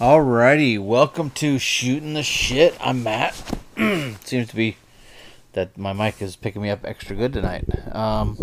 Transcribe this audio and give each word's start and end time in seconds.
Alrighty, 0.00 0.76
welcome 0.84 1.30
to 1.30 1.56
Shooting 1.56 2.14
the 2.14 2.24
Shit. 2.24 2.76
I'm 2.80 3.04
Matt. 3.04 3.40
Seems 3.76 4.48
to 4.48 4.56
be 4.56 4.76
that 5.52 5.78
my 5.78 5.92
mic 5.92 6.20
is 6.20 6.34
picking 6.34 6.62
me 6.62 6.68
up 6.68 6.80
extra 6.84 7.14
good 7.14 7.32
tonight. 7.32 7.64
Um, 7.94 8.36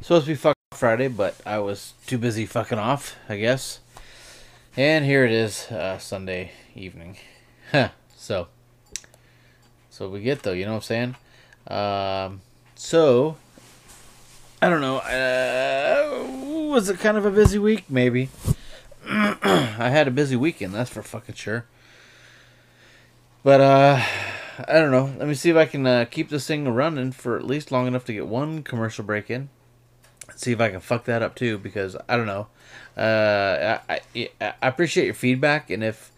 supposed 0.00 0.24
to 0.24 0.32
be 0.32 0.34
fucking 0.34 0.54
Friday, 0.72 1.08
but 1.08 1.36
I 1.44 1.58
was 1.58 1.92
too 2.06 2.16
busy 2.16 2.46
fucking 2.46 2.78
off, 2.78 3.14
I 3.28 3.36
guess. 3.36 3.80
And 4.74 5.04
here 5.04 5.26
it 5.26 5.32
is, 5.32 5.70
uh, 5.70 5.98
Sunday 5.98 6.52
evening. 6.74 7.18
so, 8.16 8.48
so 9.90 10.08
we 10.08 10.22
get 10.22 10.44
though, 10.44 10.52
you 10.52 10.64
know 10.64 10.72
what 10.72 10.90
I'm 10.90 11.14
saying? 11.68 12.30
Um, 12.34 12.40
so, 12.74 13.36
I 14.62 14.70
don't 14.70 14.80
know. 14.80 14.96
Uh, 14.96 16.70
was 16.70 16.88
it 16.88 17.00
kind 17.00 17.18
of 17.18 17.26
a 17.26 17.30
busy 17.30 17.58
week? 17.58 17.84
Maybe. 17.90 18.30
I 19.08 19.90
had 19.90 20.08
a 20.08 20.10
busy 20.10 20.36
weekend, 20.36 20.74
that's 20.74 20.90
for 20.90 21.02
fucking 21.02 21.34
sure. 21.34 21.66
But 23.42 23.60
uh 23.60 24.04
I 24.58 24.74
don't 24.74 24.90
know. 24.90 25.12
Let 25.18 25.26
me 25.26 25.34
see 25.34 25.50
if 25.50 25.56
I 25.56 25.66
can 25.66 25.86
uh, 25.86 26.04
keep 26.08 26.28
this 26.28 26.46
thing 26.46 26.68
running 26.68 27.10
for 27.10 27.36
at 27.36 27.44
least 27.44 27.72
long 27.72 27.86
enough 27.86 28.04
to 28.04 28.12
get 28.12 28.26
one 28.28 28.62
commercial 28.62 29.04
break 29.04 29.28
in. 29.28 29.48
See 30.36 30.52
if 30.52 30.60
I 30.60 30.70
can 30.70 30.80
fuck 30.80 31.04
that 31.04 31.22
up 31.22 31.34
too, 31.34 31.58
because 31.58 31.96
I 32.08 32.16
don't 32.16 32.26
know. 32.26 32.46
Uh, 32.96 33.78
I, 33.88 34.00
I, 34.14 34.30
I 34.40 34.68
appreciate 34.68 35.06
your 35.06 35.14
feedback, 35.14 35.70
and 35.70 35.82
if 35.82 36.12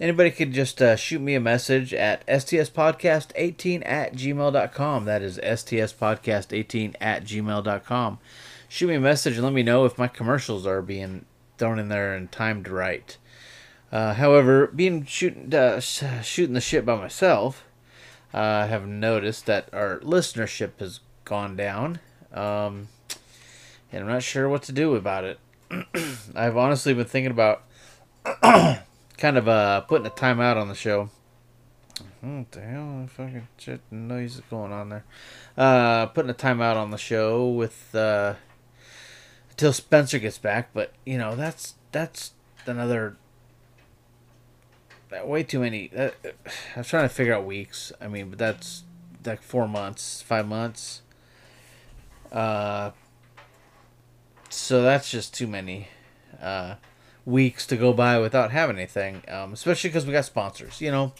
anybody 0.00 0.30
could 0.30 0.52
just 0.52 0.80
uh, 0.80 0.96
shoot 0.96 1.20
me 1.20 1.34
a 1.34 1.40
message 1.40 1.92
at 1.92 2.26
stspodcast18 2.26 3.82
at 3.84 4.14
gmail.com. 4.14 5.04
That 5.04 5.22
is 5.22 5.38
stspodcast18 5.38 6.94
at 7.00 7.24
gmail.com. 7.24 8.18
Shoot 8.68 8.88
me 8.88 8.94
a 8.94 9.00
message 9.00 9.34
and 9.34 9.44
let 9.44 9.52
me 9.52 9.62
know 9.62 9.84
if 9.84 9.98
my 9.98 10.08
commercials 10.08 10.66
are 10.66 10.82
being 10.82 11.26
thrown 11.62 11.78
in 11.78 11.88
there 11.88 12.12
and 12.12 12.32
timed 12.32 12.66
right. 12.66 13.16
Uh, 13.92 14.14
however, 14.14 14.66
being 14.66 15.04
shooting 15.04 15.54
uh, 15.54 15.78
shooting 15.78 16.54
the 16.54 16.60
shit 16.60 16.84
by 16.84 16.96
myself, 16.96 17.64
I 18.34 18.66
have 18.66 18.84
noticed 18.84 19.46
that 19.46 19.68
our 19.72 20.00
listenership 20.00 20.80
has 20.80 20.98
gone 21.24 21.54
down, 21.54 22.00
um, 22.34 22.88
and 23.92 24.02
I'm 24.02 24.08
not 24.08 24.24
sure 24.24 24.48
what 24.48 24.64
to 24.64 24.72
do 24.72 24.96
about 24.96 25.22
it. 25.22 25.38
I've 26.34 26.56
honestly 26.56 26.94
been 26.94 27.04
thinking 27.04 27.30
about 27.30 27.62
kind 28.42 29.38
of 29.38 29.46
uh, 29.46 29.82
putting 29.82 30.06
a 30.08 30.10
timeout 30.10 30.56
on 30.56 30.66
the 30.66 30.74
show. 30.74 31.10
What 32.22 32.50
the 32.50 32.60
hell? 32.60 33.08
Fucking 33.08 33.46
shit 33.56 33.82
noise 33.88 34.34
is 34.34 34.42
going 34.50 34.72
on 34.72 34.88
there. 34.88 35.04
Uh, 35.56 36.06
putting 36.06 36.30
a 36.30 36.34
timeout 36.34 36.74
on 36.74 36.90
the 36.90 36.98
show 36.98 37.46
with 37.46 37.94
uh, 37.94 38.34
until 39.62 39.72
Spencer 39.72 40.18
gets 40.18 40.38
back, 40.38 40.70
but 40.74 40.92
you 41.06 41.16
know 41.16 41.36
that's 41.36 41.74
that's 41.92 42.32
another 42.66 43.16
that 45.10 45.28
way 45.28 45.44
too 45.44 45.60
many. 45.60 45.88
I 45.96 46.10
was 46.76 46.88
trying 46.88 47.04
to 47.04 47.14
figure 47.14 47.32
out 47.32 47.44
weeks. 47.44 47.92
I 48.00 48.08
mean, 48.08 48.30
but 48.30 48.40
that's 48.40 48.82
like 49.24 49.40
four 49.40 49.68
months, 49.68 50.20
five 50.20 50.48
months. 50.48 51.02
Uh, 52.32 52.90
so 54.48 54.82
that's 54.82 55.08
just 55.08 55.32
too 55.32 55.46
many 55.46 55.86
uh, 56.40 56.74
weeks 57.24 57.64
to 57.68 57.76
go 57.76 57.92
by 57.92 58.18
without 58.18 58.50
having 58.50 58.74
anything. 58.74 59.22
Um, 59.28 59.52
especially 59.52 59.90
because 59.90 60.06
we 60.06 60.12
got 60.12 60.24
sponsors, 60.24 60.80
you 60.80 60.90
know. 60.90 61.12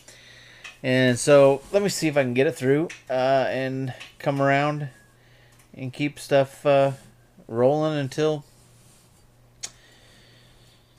And 0.82 1.16
so 1.16 1.62
let 1.70 1.80
me 1.80 1.88
see 1.88 2.08
if 2.08 2.16
I 2.16 2.24
can 2.24 2.34
get 2.34 2.48
it 2.48 2.56
through 2.56 2.88
uh, 3.08 3.46
and 3.50 3.94
come 4.18 4.42
around 4.42 4.88
and 5.72 5.92
keep 5.92 6.18
stuff 6.18 6.66
uh, 6.66 6.92
rolling 7.48 7.98
until 7.98 8.44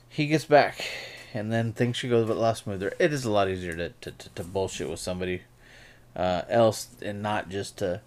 he 0.09 0.27
gets 0.27 0.45
back 0.45 0.85
and 1.33 1.51
then 1.51 1.73
things 1.73 1.97
should 1.97 2.11
go 2.11 2.21
a 2.21 2.25
lot 2.25 2.57
smoother. 2.57 2.93
It 2.99 3.11
is 3.11 3.25
a 3.25 3.31
lot 3.31 3.49
easier 3.49 3.75
to, 3.75 3.89
to, 3.89 4.11
to, 4.11 4.29
to 4.29 4.43
bullshit 4.43 4.89
with 4.89 4.99
somebody 4.99 5.41
uh, 6.15 6.43
else 6.47 6.89
and 7.01 7.21
not 7.23 7.49
just 7.49 7.77
to, 7.79 8.01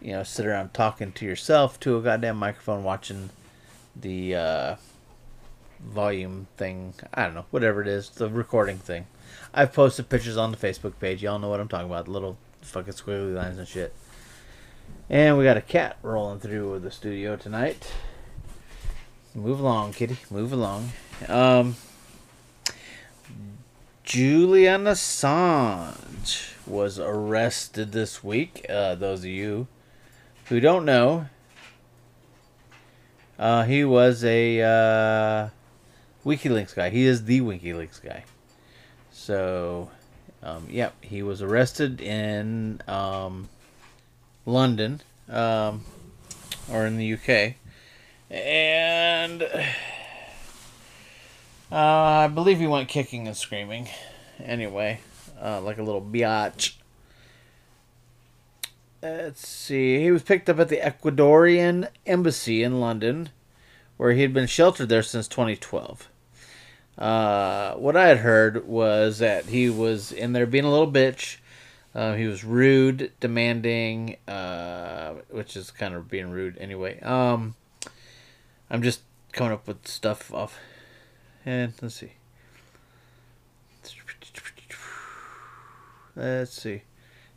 you 0.00 0.12
know, 0.12 0.22
sit 0.22 0.46
around 0.46 0.72
talking 0.72 1.12
to 1.12 1.26
yourself 1.26 1.80
to 1.80 1.98
a 1.98 2.02
goddamn 2.02 2.36
microphone 2.36 2.84
watching 2.84 3.30
the 3.96 4.36
uh, 4.36 4.76
volume 5.80 6.46
thing. 6.56 6.94
I 7.12 7.24
don't 7.24 7.34
know, 7.34 7.46
whatever 7.50 7.82
it 7.82 7.88
is, 7.88 8.10
the 8.10 8.28
recording 8.28 8.78
thing. 8.78 9.06
I've 9.52 9.72
posted 9.72 10.08
pictures 10.08 10.36
on 10.36 10.52
the 10.52 10.56
Facebook 10.56 10.94
page. 11.00 11.22
Y'all 11.22 11.38
know 11.38 11.48
what 11.48 11.60
I'm 11.60 11.68
talking 11.68 11.90
about. 11.90 12.06
Little 12.06 12.36
fucking 12.62 12.94
squiggly 12.94 13.34
lines 13.34 13.58
and 13.58 13.66
shit. 13.66 13.92
And 15.08 15.36
we 15.36 15.44
got 15.44 15.56
a 15.56 15.60
cat 15.60 15.96
rolling 16.02 16.40
through 16.40 16.78
the 16.78 16.90
studio 16.90 17.36
tonight. 17.36 17.92
Move 19.34 19.60
along, 19.60 19.92
kitty. 19.92 20.18
Move 20.30 20.52
along. 20.52 20.90
Um, 21.28 21.76
Julian 24.04 24.84
Assange 24.84 26.52
was 26.66 26.98
arrested 26.98 27.92
this 27.92 28.24
week. 28.24 28.66
Uh, 28.68 28.94
those 28.94 29.20
of 29.20 29.26
you 29.26 29.68
who 30.46 30.58
don't 30.58 30.84
know, 30.84 31.26
uh, 33.38 33.64
he 33.64 33.84
was 33.84 34.24
a 34.24 34.60
uh, 34.60 35.48
WikiLeaks 36.24 36.74
guy. 36.74 36.90
He 36.90 37.04
is 37.04 37.24
the 37.24 37.40
WikiLeaks 37.40 38.02
guy. 38.02 38.24
So, 39.12 39.90
um, 40.42 40.66
yep, 40.68 40.94
he 41.02 41.22
was 41.22 41.40
arrested 41.40 42.00
in 42.00 42.80
um, 42.88 43.48
London 44.50 45.00
um, 45.28 45.84
or 46.70 46.86
in 46.86 46.96
the 46.96 47.14
UK. 47.14 47.54
And 48.30 49.42
uh, 51.72 51.72
I 51.72 52.28
believe 52.28 52.58
he 52.58 52.66
went 52.66 52.88
kicking 52.88 53.26
and 53.26 53.36
screaming. 53.36 53.88
Anyway, 54.42 55.00
uh, 55.42 55.60
like 55.60 55.78
a 55.78 55.82
little 55.82 56.02
biatch. 56.02 56.74
Let's 59.02 59.48
see. 59.48 60.00
He 60.00 60.10
was 60.10 60.22
picked 60.22 60.50
up 60.50 60.58
at 60.58 60.68
the 60.68 60.76
Ecuadorian 60.76 61.88
embassy 62.06 62.62
in 62.62 62.80
London, 62.80 63.30
where 63.96 64.12
he 64.12 64.22
had 64.22 64.34
been 64.34 64.46
sheltered 64.46 64.90
there 64.90 65.02
since 65.02 65.26
2012. 65.26 66.08
Uh, 66.98 67.74
what 67.74 67.96
I 67.96 68.08
had 68.08 68.18
heard 68.18 68.66
was 68.66 69.18
that 69.18 69.46
he 69.46 69.70
was 69.70 70.12
in 70.12 70.34
there 70.34 70.44
being 70.44 70.64
a 70.64 70.70
little 70.70 70.90
bitch. 70.90 71.38
Uh, 71.94 72.14
he 72.14 72.26
was 72.26 72.44
rude, 72.44 73.12
demanding, 73.18 74.16
uh, 74.28 75.14
which 75.30 75.56
is 75.56 75.70
kind 75.70 75.94
of 75.94 76.08
being 76.08 76.30
rude 76.30 76.56
anyway. 76.58 77.00
Um, 77.00 77.54
I'm 78.70 78.82
just 78.82 79.00
coming 79.32 79.52
up 79.52 79.66
with 79.66 79.86
stuff 79.86 80.32
off 80.32 80.58
and 81.44 81.72
let's 81.80 81.96
see. 81.96 82.12
Let's 86.16 86.52
see. 86.52 86.82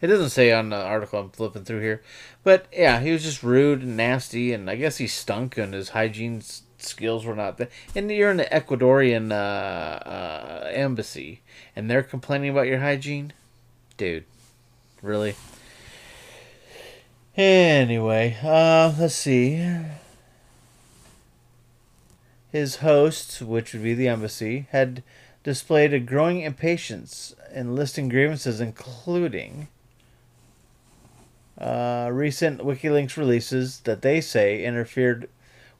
It 0.01 0.07
doesn't 0.07 0.31
say 0.31 0.51
on 0.51 0.69
the 0.69 0.75
article 0.75 1.19
I'm 1.19 1.29
flipping 1.29 1.63
through 1.63 1.81
here. 1.81 2.01
But 2.43 2.65
yeah, 2.73 2.99
he 2.99 3.11
was 3.11 3.23
just 3.23 3.43
rude 3.43 3.81
and 3.81 3.95
nasty, 3.95 4.51
and 4.51 4.69
I 4.69 4.75
guess 4.75 4.97
he 4.97 5.07
stunk, 5.07 5.57
and 5.57 5.73
his 5.73 5.89
hygiene 5.89 6.41
skills 6.77 7.25
were 7.25 7.35
not 7.35 7.57
there. 7.57 7.69
And 7.95 8.11
you're 8.11 8.31
in 8.31 8.37
the 8.37 8.45
Ecuadorian 8.45 9.31
uh, 9.31 9.35
uh, 9.35 10.71
embassy, 10.73 11.41
and 11.75 11.89
they're 11.89 12.03
complaining 12.03 12.49
about 12.49 12.67
your 12.67 12.79
hygiene? 12.79 13.31
Dude, 13.95 14.25
really? 15.03 15.35
Anyway, 17.35 18.37
uh, 18.41 18.93
let's 18.97 19.13
see. 19.13 19.63
His 22.51 22.77
hosts, 22.77 23.41
which 23.41 23.73
would 23.73 23.83
be 23.83 23.93
the 23.93 24.07
embassy, 24.07 24.67
had 24.71 25.03
displayed 25.43 25.93
a 25.93 25.99
growing 25.99 26.41
impatience 26.41 27.35
in 27.53 27.75
listing 27.75 28.07
grievances, 28.07 28.61
including 28.61 29.67
uh, 31.57 32.09
recent 32.11 32.61
WikiLeaks 32.61 33.17
releases 33.17 33.81
that 33.81 34.01
they 34.01 34.21
say 34.21 34.63
interfered 34.63 35.29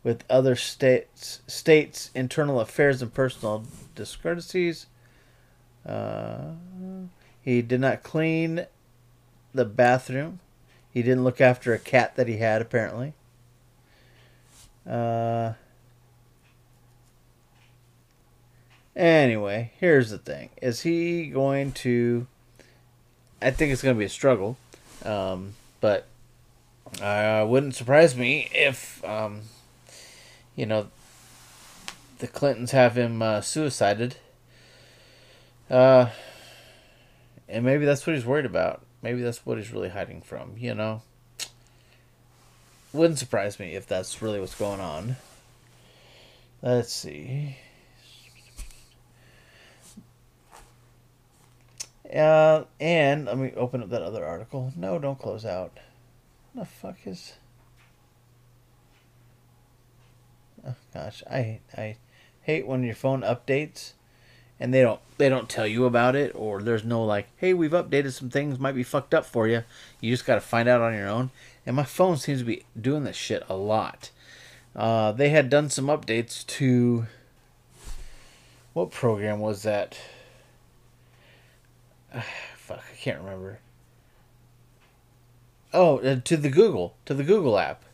with 0.04 0.26
other 0.30 0.56
states 0.56 1.40
states' 1.48 2.12
internal 2.14 2.60
affairs 2.60 3.02
and 3.02 3.14
personal 3.14 3.64
discourtesies. 3.96 4.88
Uh, 5.86 6.54
he 7.42 7.62
did 7.62 7.80
not 7.80 8.04
clean 8.04 8.66
the 9.54 9.66
bathroom. 9.66 10.40
He 10.92 11.02
didn't 11.02 11.24
look 11.24 11.42
after 11.42 11.74
a 11.74 11.80
cat 11.80 12.16
that 12.16 12.28
he 12.28 12.38
had, 12.38 12.62
apparently. 12.62 13.14
Uh, 14.90 15.54
Anyway, 18.96 19.72
here's 19.80 20.12
the 20.12 20.18
thing: 20.20 20.50
is 20.62 20.82
he 20.82 21.28
going 21.28 21.72
to? 21.72 22.28
I 23.42 23.52
think 23.52 23.74
it's 23.74 23.82
going 23.82 23.96
to 23.96 24.00
be 24.00 24.06
a 24.06 24.10
struggle, 24.10 24.58
um, 25.04 25.54
but 25.82 26.06
uh, 27.02 27.46
wouldn't 27.48 27.76
surprise 27.76 28.16
me 28.16 28.50
if, 28.54 29.04
um, 29.04 29.42
you 30.56 30.66
know, 30.66 30.88
the 32.20 32.28
Clintons 32.28 32.72
have 32.72 32.96
him 32.96 33.22
uh, 33.22 33.42
suicided. 33.42 34.16
Uh, 35.70 36.10
and 37.50 37.66
maybe 37.66 37.84
that's 37.84 38.08
what 38.08 38.16
he's 38.16 38.26
worried 38.26 38.46
about. 38.46 38.83
Maybe 39.04 39.22
that's 39.22 39.46
what 39.46 39.58
he's 39.58 39.72
really 39.72 39.90
hiding 39.90 40.22
from. 40.22 40.56
You 40.58 40.74
know, 40.74 41.02
wouldn't 42.94 43.20
surprise 43.20 43.60
me 43.60 43.76
if 43.76 43.86
that's 43.86 44.22
really 44.22 44.40
what's 44.40 44.56
going 44.56 44.80
on. 44.80 45.18
Let's 46.62 46.94
see. 46.94 47.58
Uh, 52.12 52.64
and 52.80 53.26
let 53.26 53.38
me 53.38 53.52
open 53.58 53.84
up 53.84 53.90
that 53.90 54.02
other 54.02 54.24
article. 54.24 54.72
No, 54.78 55.00
don't 55.00 55.20
close 55.20 55.46
out. 55.46 55.78
What 56.54 56.64
the 56.64 56.70
fuck 56.70 56.98
is? 57.06 57.34
Oh 60.66 60.76
gosh, 60.94 61.24
I 61.30 61.60
I 61.76 61.98
hate 62.44 62.68
when 62.68 62.84
your 62.84 62.96
phone 62.96 63.22
updates 63.22 63.94
and 64.60 64.74
they 64.74 64.82
don't 64.82 65.00
they 65.18 65.30
don't 65.30 65.50
tell 65.50 65.68
you 65.68 65.86
about 65.86 66.16
it 66.16 66.32
or 66.36 66.62
there's 66.62 66.84
no 66.84 67.04
like 67.04 67.28
hey 67.38 67.54
we've 67.54 67.72
updated 67.72 68.14
some 68.14 68.30
things 68.30 68.60
might 68.60 68.76
be 68.76 68.84
fucked 68.84 69.14
up 69.14 69.26
for 69.26 69.48
you 69.48 69.64
you 70.04 70.12
just 70.12 70.26
got 70.26 70.36
to 70.36 70.42
find 70.42 70.68
out 70.68 70.82
on 70.82 70.94
your 70.94 71.08
own. 71.08 71.32
And 71.66 71.78
my 71.78 71.86
phone 71.86 72.18
seems 72.18 72.40
to 72.40 72.46
be 72.46 72.66
doing 72.80 73.06
this 73.06 73.16
shit 73.16 73.42
a 73.48 73.56
lot. 73.56 74.10
Uh, 74.76 75.14
they 75.14 75.30
had 75.30 75.50
done 75.50 75.70
some 75.70 75.86
updates 75.86 76.46
to 76.48 77.06
what 78.74 78.92
program 78.92 79.40
was 79.40 79.64
that? 79.64 79.98
Fuck 82.58 82.80
i 82.92 82.96
can't 82.98 83.20
remember. 83.20 83.60
Oh 85.74 86.00
uh, 86.00 86.20
to 86.24 86.38
the 86.38 86.50
google 86.50 86.96
to 87.06 87.14
the 87.14 87.24
google 87.24 87.58
app. 87.58 87.86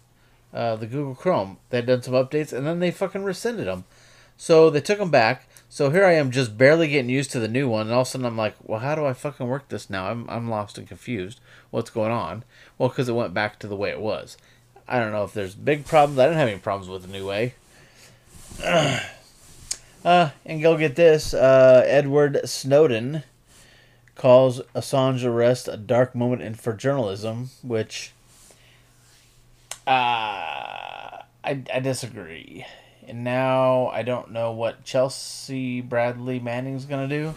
Uh, 0.51 0.75
the 0.75 0.87
google 0.87 1.13
chrome. 1.13 1.57
They 1.69 1.77
had 1.77 1.85
done 1.85 2.01
some 2.01 2.15
updates 2.15 2.51
and 2.51 2.65
then 2.65 2.79
they 2.79 2.89
fucking 2.89 3.23
rescinded 3.23 3.67
them 3.67 3.83
so 4.35 4.69
they 4.69 4.81
took 4.81 4.99
them 4.99 5.11
back 5.11 5.48
so 5.69 5.91
here 5.91 6.03
I 6.03 6.13
am 6.13 6.31
just 6.31 6.57
barely 6.57 6.87
getting 6.87 7.11
used 7.11 7.31
to 7.31 7.39
the 7.39 7.47
new 7.47 7.69
one, 7.69 7.87
and 7.87 7.91
all 7.91 8.01
of 8.01 8.07
a 8.07 8.09
sudden 8.09 8.25
I'm 8.25 8.37
like, 8.37 8.55
well, 8.63 8.79
how 8.79 8.95
do 8.95 9.05
I 9.05 9.13
fucking 9.13 9.47
work 9.47 9.69
this 9.69 9.89
now? 9.89 10.09
I'm, 10.09 10.27
I'm 10.27 10.49
lost 10.49 10.79
and 10.79 10.87
confused. 10.87 11.39
What's 11.69 11.91
going 11.91 12.11
on? 12.11 12.43
Well, 12.77 12.89
because 12.89 13.07
it 13.07 13.13
went 13.13 13.35
back 13.35 13.59
to 13.59 13.67
the 13.67 13.75
way 13.75 13.91
it 13.91 14.01
was. 14.01 14.35
I 14.87 14.99
don't 14.99 15.11
know 15.11 15.23
if 15.23 15.33
there's 15.33 15.53
big 15.53 15.85
problems. 15.85 16.17
I 16.17 16.25
didn't 16.25 16.39
have 16.39 16.49
any 16.49 16.57
problems 16.57 16.89
with 16.89 17.03
the 17.03 17.07
new 17.07 17.27
way. 17.27 17.53
uh, 20.03 20.31
and 20.43 20.61
go 20.61 20.75
get 20.75 20.95
this. 20.95 21.35
Uh, 21.35 21.83
Edward 21.85 22.41
Snowden 22.45 23.23
calls 24.15 24.61
Assange 24.75 25.23
arrest 25.23 25.67
a 25.67 25.77
dark 25.77 26.15
moment 26.15 26.41
in 26.41 26.55
for 26.55 26.73
journalism, 26.73 27.51
which 27.61 28.11
uh, 29.85 31.21
I, 31.43 31.63
I 31.73 31.79
disagree. 31.81 32.65
And 33.09 33.23
now 33.23 33.87
I 33.87 34.03
don't 34.03 34.31
know 34.31 34.51
what 34.51 34.83
Chelsea 34.83 35.81
Bradley 35.81 36.39
Manning's 36.39 36.85
going 36.85 37.09
to 37.09 37.17
do. 37.17 37.33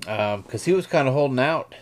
Because 0.00 0.62
um, 0.62 0.64
he 0.64 0.72
was 0.72 0.86
kind 0.86 1.08
of 1.08 1.14
holding 1.14 1.38
out. 1.38 1.74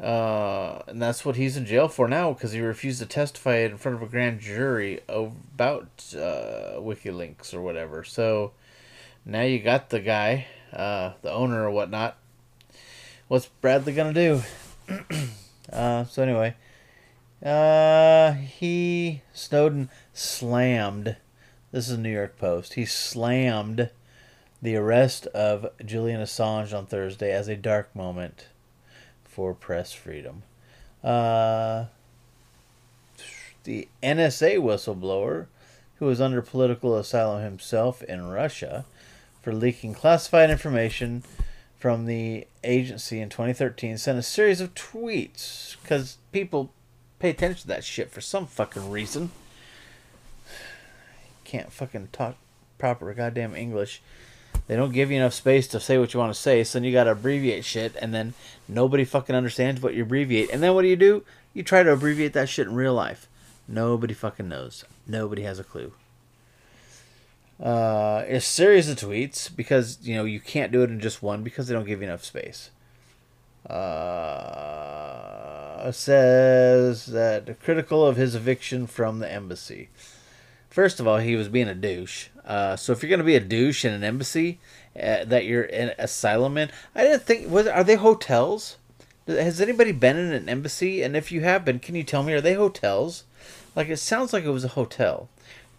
Uh, 0.00 0.82
and 0.88 1.00
that's 1.00 1.24
what 1.24 1.36
he's 1.36 1.58
in 1.58 1.66
jail 1.66 1.88
for 1.88 2.08
now 2.08 2.32
because 2.32 2.52
he 2.52 2.60
refused 2.60 3.00
to 3.00 3.06
testify 3.06 3.58
in 3.58 3.76
front 3.76 3.96
of 3.96 4.02
a 4.02 4.06
grand 4.06 4.40
jury 4.40 5.00
about 5.06 5.88
uh, 6.14 6.80
WikiLeaks 6.80 7.52
or 7.52 7.60
whatever. 7.60 8.02
So 8.02 8.52
now 9.26 9.42
you 9.42 9.58
got 9.58 9.90
the 9.90 10.00
guy, 10.00 10.46
uh, 10.72 11.12
the 11.20 11.30
owner 11.30 11.64
or 11.64 11.70
whatnot. 11.70 12.16
What's 13.28 13.46
Bradley 13.60 13.92
going 13.92 14.14
to 14.14 14.42
do? 14.88 15.26
uh, 15.72 16.04
so, 16.04 16.22
anyway. 16.22 16.54
Uh, 17.42 18.32
he 18.32 19.22
Snowden 19.32 19.90
slammed. 20.12 21.16
This 21.72 21.88
is 21.88 21.96
the 21.96 22.02
New 22.02 22.12
York 22.12 22.38
Post. 22.38 22.74
He 22.74 22.84
slammed 22.84 23.90
the 24.60 24.76
arrest 24.76 25.26
of 25.28 25.66
Julian 25.84 26.20
Assange 26.20 26.76
on 26.76 26.86
Thursday 26.86 27.32
as 27.32 27.48
a 27.48 27.56
dark 27.56 27.94
moment 27.96 28.46
for 29.24 29.54
press 29.54 29.92
freedom. 29.92 30.44
Uh, 31.02 31.86
the 33.64 33.88
NSA 34.02 34.58
whistleblower, 34.58 35.46
who 35.96 36.06
was 36.06 36.20
under 36.20 36.42
political 36.42 36.96
asylum 36.96 37.42
himself 37.42 38.02
in 38.04 38.28
Russia 38.28 38.84
for 39.40 39.52
leaking 39.52 39.94
classified 39.94 40.50
information 40.50 41.24
from 41.76 42.06
the 42.06 42.46
agency 42.62 43.20
in 43.20 43.28
2013, 43.28 43.98
sent 43.98 44.18
a 44.18 44.22
series 44.22 44.60
of 44.60 44.74
tweets 44.74 45.76
because 45.82 46.18
people 46.30 46.72
pay 47.22 47.30
attention 47.30 47.62
to 47.62 47.68
that 47.68 47.84
shit 47.84 48.10
for 48.10 48.20
some 48.20 48.46
fucking 48.48 48.90
reason. 48.90 49.30
Can't 51.44 51.72
fucking 51.72 52.08
talk 52.10 52.34
proper 52.78 53.14
goddamn 53.14 53.54
English. 53.54 54.02
They 54.66 54.74
don't 54.74 54.92
give 54.92 55.08
you 55.08 55.18
enough 55.18 55.32
space 55.32 55.68
to 55.68 55.78
say 55.78 55.98
what 55.98 56.12
you 56.12 56.18
want 56.18 56.34
to 56.34 56.40
say, 56.40 56.64
so 56.64 56.78
then 56.78 56.84
you 56.84 56.90
gotta 56.90 57.12
abbreviate 57.12 57.64
shit, 57.64 57.94
and 58.02 58.12
then 58.12 58.34
nobody 58.66 59.04
fucking 59.04 59.36
understands 59.36 59.80
what 59.80 59.94
you 59.94 60.02
abbreviate. 60.02 60.50
And 60.50 60.60
then 60.60 60.74
what 60.74 60.82
do 60.82 60.88
you 60.88 60.96
do? 60.96 61.22
You 61.54 61.62
try 61.62 61.84
to 61.84 61.92
abbreviate 61.92 62.32
that 62.32 62.48
shit 62.48 62.66
in 62.66 62.74
real 62.74 62.94
life. 62.94 63.28
Nobody 63.68 64.14
fucking 64.14 64.48
knows. 64.48 64.84
Nobody 65.06 65.42
has 65.42 65.60
a 65.60 65.64
clue. 65.64 65.92
Uh, 67.62 68.24
a 68.26 68.40
series 68.40 68.88
of 68.88 68.98
tweets 68.98 69.48
because 69.54 69.98
you 70.02 70.16
know 70.16 70.24
you 70.24 70.40
can't 70.40 70.72
do 70.72 70.82
it 70.82 70.90
in 70.90 70.98
just 70.98 71.22
one 71.22 71.44
because 71.44 71.68
they 71.68 71.74
don't 71.74 71.86
give 71.86 72.00
you 72.00 72.08
enough 72.08 72.24
space. 72.24 72.70
Uh, 73.70 75.61
says 75.90 77.06
that 77.06 77.60
critical 77.60 78.06
of 78.06 78.16
his 78.16 78.34
eviction 78.34 78.86
from 78.86 79.18
the 79.18 79.30
embassy. 79.30 79.88
First 80.70 81.00
of 81.00 81.06
all, 81.06 81.18
he 81.18 81.36
was 81.36 81.48
being 81.48 81.68
a 81.68 81.74
douche. 81.74 82.28
Uh, 82.44 82.76
so 82.76 82.92
if 82.92 83.02
you're 83.02 83.10
gonna 83.10 83.24
be 83.24 83.36
a 83.36 83.40
douche 83.40 83.84
in 83.84 83.92
an 83.92 84.04
embassy 84.04 84.58
uh, 84.96 85.24
that 85.24 85.44
you're 85.44 85.64
in 85.64 85.92
asylum 85.98 86.56
in, 86.56 86.70
I 86.94 87.02
didn't 87.02 87.22
think 87.22 87.50
was 87.50 87.66
are 87.66 87.84
they 87.84 87.96
hotels? 87.96 88.76
Has 89.26 89.60
anybody 89.60 89.92
been 89.92 90.16
in 90.16 90.32
an 90.32 90.48
embassy? 90.48 91.02
And 91.02 91.16
if 91.16 91.30
you 91.30 91.42
have 91.42 91.64
been, 91.64 91.78
can 91.78 91.94
you 91.94 92.02
tell 92.02 92.22
me 92.22 92.32
are 92.32 92.40
they 92.40 92.54
hotels? 92.54 93.24
Like 93.76 93.88
it 93.88 93.98
sounds 93.98 94.32
like 94.32 94.44
it 94.44 94.50
was 94.50 94.64
a 94.64 94.68
hotel, 94.68 95.28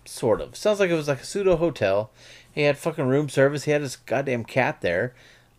sort 0.05 0.41
of. 0.41 0.55
Sounds 0.55 0.79
like 0.79 0.89
it 0.89 0.95
was 0.95 1.07
like 1.07 1.21
a 1.21 1.25
pseudo 1.25 1.57
hotel. 1.57 2.11
He 2.51 2.61
had 2.61 2.77
fucking 2.77 3.07
room 3.07 3.29
service. 3.29 3.63
He 3.63 3.71
had 3.71 3.81
his 3.81 3.95
goddamn 3.95 4.45
cat 4.45 4.81
there. 4.81 5.13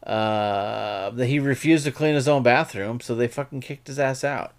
Uh, 0.04 1.08
that 1.10 1.26
he 1.26 1.38
refused 1.38 1.86
to 1.86 1.90
clean 1.90 2.14
his 2.14 2.28
own 2.28 2.42
bathroom, 2.42 3.00
so 3.00 3.14
they 3.14 3.26
fucking 3.26 3.62
kicked 3.62 3.86
his 3.86 3.98
ass 3.98 4.22
out. 4.22 4.52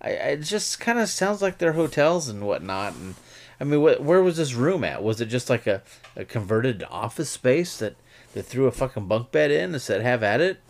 I, 0.00 0.10
it 0.10 0.42
just 0.42 0.78
kind 0.78 1.00
of 1.00 1.08
sounds 1.08 1.42
like 1.42 1.58
they're 1.58 1.72
hotels 1.72 2.28
and 2.28 2.46
whatnot. 2.46 2.94
And 2.94 3.16
I 3.58 3.64
mean, 3.64 3.80
wh- 3.80 4.00
where 4.00 4.22
was 4.22 4.36
this 4.36 4.54
room 4.54 4.84
at? 4.84 5.02
Was 5.02 5.20
it 5.20 5.26
just 5.26 5.50
like 5.50 5.66
a, 5.66 5.82
a 6.14 6.24
converted 6.24 6.84
office 6.88 7.30
space 7.30 7.76
that 7.78 7.96
they 8.34 8.42
threw 8.42 8.66
a 8.66 8.72
fucking 8.72 9.06
bunk 9.06 9.32
bed 9.32 9.50
in 9.50 9.72
and 9.72 9.82
said, 9.82 10.02
"Have 10.02 10.22
at 10.22 10.40
it"? 10.40 10.60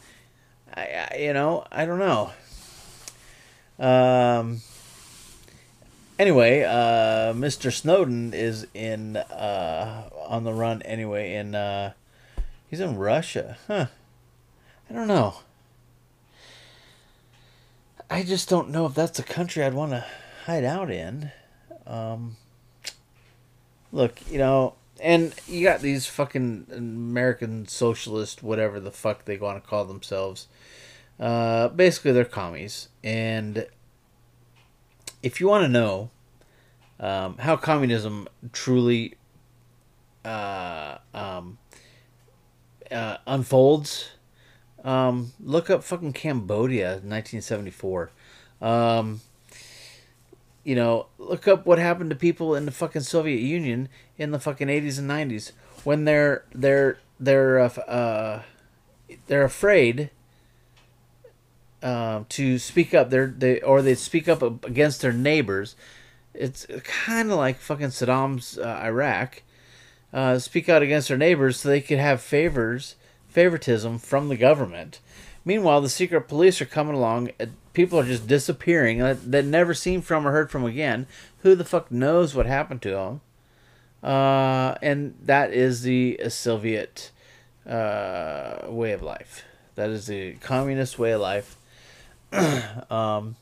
I, 0.73 1.09
I 1.13 1.17
you 1.19 1.33
know, 1.35 1.67
I 1.71 1.85
don't 1.85 1.99
know. 1.99 2.33
Um. 3.79 4.63
Anyway, 6.19 6.63
uh, 6.63 7.35
Mr. 7.35 7.73
Snowden 7.73 8.33
is 8.33 8.69
in 8.73 9.17
uh, 9.17 10.09
on 10.29 10.45
the 10.45 10.53
run 10.53 10.81
anyway. 10.83 11.35
In 11.35 11.55
uh, 11.55 11.93
he's 12.71 12.81
in 12.81 12.97
Russia, 12.97 13.59
huh? 13.67 13.87
I 14.89 14.95
don't 14.95 15.09
know. 15.09 15.35
I 18.11 18.23
just 18.23 18.49
don't 18.49 18.71
know 18.71 18.87
if 18.87 18.95
that's 18.95 19.19
a 19.19 19.23
country 19.23 19.65
I'd 19.65 19.75
want 19.75 19.93
to 19.93 20.05
hide 20.45 20.65
out 20.65 20.91
in. 20.91 21.33
Um, 21.87 22.37
look, 23.93 24.21
you 24.31 24.39
know, 24.39 24.75
and 25.01 25.35
you 25.49 25.65
got 25.65 25.81
these 25.81 26.07
fucking 26.07 26.67
American 26.73 27.67
socialist, 27.67 28.43
whatever 28.43 28.79
the 28.79 28.93
fuck 28.93 29.25
they 29.25 29.37
want 29.37 29.63
to 29.63 29.69
call 29.69 29.85
themselves. 29.85 30.47
Uh, 31.19 31.69
basically, 31.69 32.13
they're 32.13 32.25
commies. 32.25 32.89
And 33.03 33.67
if 35.23 35.41
you 35.41 35.49
want 35.49 35.65
to 35.65 35.69
know 35.69 36.11
um, 37.01 37.39
how 37.39 37.57
communism 37.57 38.29
truly 38.53 39.15
uh, 40.25 40.99
um, 41.13 41.59
uh, 42.91 43.17
unfolds, 43.27 44.11
um, 44.85 45.33
look 45.41 45.71
up 45.71 45.83
fucking 45.83 46.13
Cambodia, 46.13 47.01
1974. 47.03 48.11
Um, 48.61 49.23
you 50.63 50.75
know, 50.75 51.07
look 51.19 51.49
up 51.49 51.67
what 51.67 51.79
happened 51.79 52.11
to 52.11 52.17
people 52.17 52.55
in 52.55 52.67
the 52.67 52.71
fucking 52.71 53.03
Soviet 53.03 53.41
Union 53.41 53.89
in 54.19 54.31
the 54.31 54.39
fucking 54.39 54.69
80s 54.69 54.99
and 54.99 55.11
90s 55.11 55.53
when 55.85 56.05
they're 56.05 56.45
they're 56.55 56.99
they're 57.19 57.61
uh, 57.61 57.69
uh 57.69 58.43
they're 59.27 59.45
afraid 59.45 60.11
uh, 61.83 62.25
to 62.31 62.59
speak 62.59 62.95
up. 62.95 63.11
They're 63.11 63.27
they 63.27 63.61
or 63.61 63.83
they 63.83 63.95
speak 63.95 64.29
up 64.29 64.43
against 64.65 65.03
their 65.03 65.13
neighbors. 65.13 65.77
It's 66.33 66.67
kind 66.83 67.31
of 67.31 67.37
like 67.37 67.59
fucking 67.59 67.89
Saddam's 67.89 68.59
uh, 68.59 68.81
Iraq. 68.83 69.43
Uh, 70.13 70.39
speak 70.39 70.69
out 70.69 70.83
against 70.83 71.09
their 71.09 71.19
neighbors 71.19 71.61
so 71.61 71.69
they 71.69 71.81
could 71.81 71.99
have 71.99 72.21
favors 72.21 72.95
favoritism 73.35 73.99
from 73.99 74.29
the 74.29 74.37
government. 74.37 75.01
Meanwhile, 75.45 75.81
the 75.81 75.89
secret 75.89 76.23
police 76.23 76.63
are 76.63 76.67
coming 76.67 76.95
along. 76.95 77.31
People 77.73 77.99
are 77.99 78.05
just 78.05 78.29
disappearing 78.29 78.99
that, 79.01 79.45
never 79.45 79.75
seen 79.75 80.01
from 80.01 80.27
or 80.27 80.31
heard 80.31 80.51
from 80.53 80.65
again. 80.65 81.07
Who 81.43 81.57
the 81.57 81.65
fuck 81.65 81.91
knows 81.91 82.35
what 82.35 82.47
happened 82.47 82.81
to 82.83 82.91
them? 82.93 83.21
Uh, 84.03 84.77
and 84.81 85.17
that 85.25 85.53
is 85.53 85.83
the 85.83 86.21
Soviet 86.29 87.11
uh, 87.69 88.67
way 88.69 88.93
of 88.93 89.03
life. 89.03 89.45
That 89.75 89.91
is 89.91 90.07
the 90.07 90.35
communist 90.35 90.99
way 90.99 91.11
of 91.11 91.21
life. 91.21 91.57
um, 92.91 93.35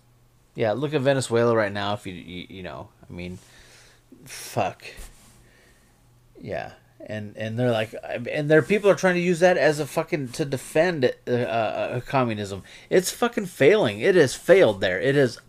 yeah, 0.54 0.72
look 0.72 0.94
at 0.94 1.02
Venezuela 1.02 1.54
right 1.54 1.72
now. 1.72 1.92
If 1.92 2.06
you, 2.06 2.14
you 2.14 2.46
you 2.48 2.62
know, 2.62 2.88
I 3.08 3.12
mean, 3.12 3.38
fuck. 4.24 4.84
Yeah, 6.40 6.72
and 7.06 7.36
and 7.36 7.58
they're 7.58 7.70
like, 7.70 7.94
and 8.30 8.50
their 8.50 8.62
people 8.62 8.90
are 8.90 8.94
trying 8.94 9.14
to 9.14 9.20
use 9.20 9.40
that 9.40 9.56
as 9.56 9.80
a 9.80 9.86
fucking 9.86 10.28
to 10.28 10.44
defend 10.44 11.12
uh, 11.26 11.30
uh, 11.30 12.00
communism. 12.00 12.62
It's 12.90 13.10
fucking 13.10 13.46
failing. 13.46 14.00
It 14.00 14.14
has 14.14 14.34
failed 14.34 14.80
there. 14.80 15.00
It 15.00 15.14
has 15.14 15.40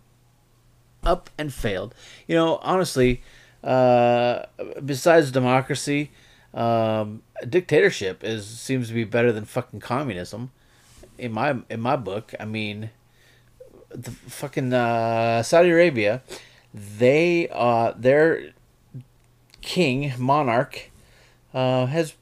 up 1.04 1.30
and 1.38 1.52
failed. 1.52 1.94
You 2.26 2.36
know, 2.36 2.58
honestly, 2.62 3.22
uh, 3.62 4.46
besides 4.84 5.30
democracy, 5.30 6.10
um, 6.52 7.22
dictatorship 7.48 8.24
is 8.24 8.46
seems 8.46 8.88
to 8.88 8.94
be 8.94 9.04
better 9.04 9.32
than 9.32 9.44
fucking 9.44 9.80
communism. 9.80 10.50
In 11.18 11.32
my 11.32 11.58
in 11.70 11.80
my 11.80 11.96
book, 11.96 12.34
I 12.40 12.44
mean, 12.44 12.90
the 13.90 14.10
fucking 14.10 14.72
uh, 14.72 15.42
Saudi 15.42 15.70
Arabia, 15.70 16.22
they 16.72 17.48
uh 17.52 17.92
their 17.96 18.52
king 19.60 20.12
monarch 20.18 20.90
uh, 21.54 21.86
has 21.86 22.14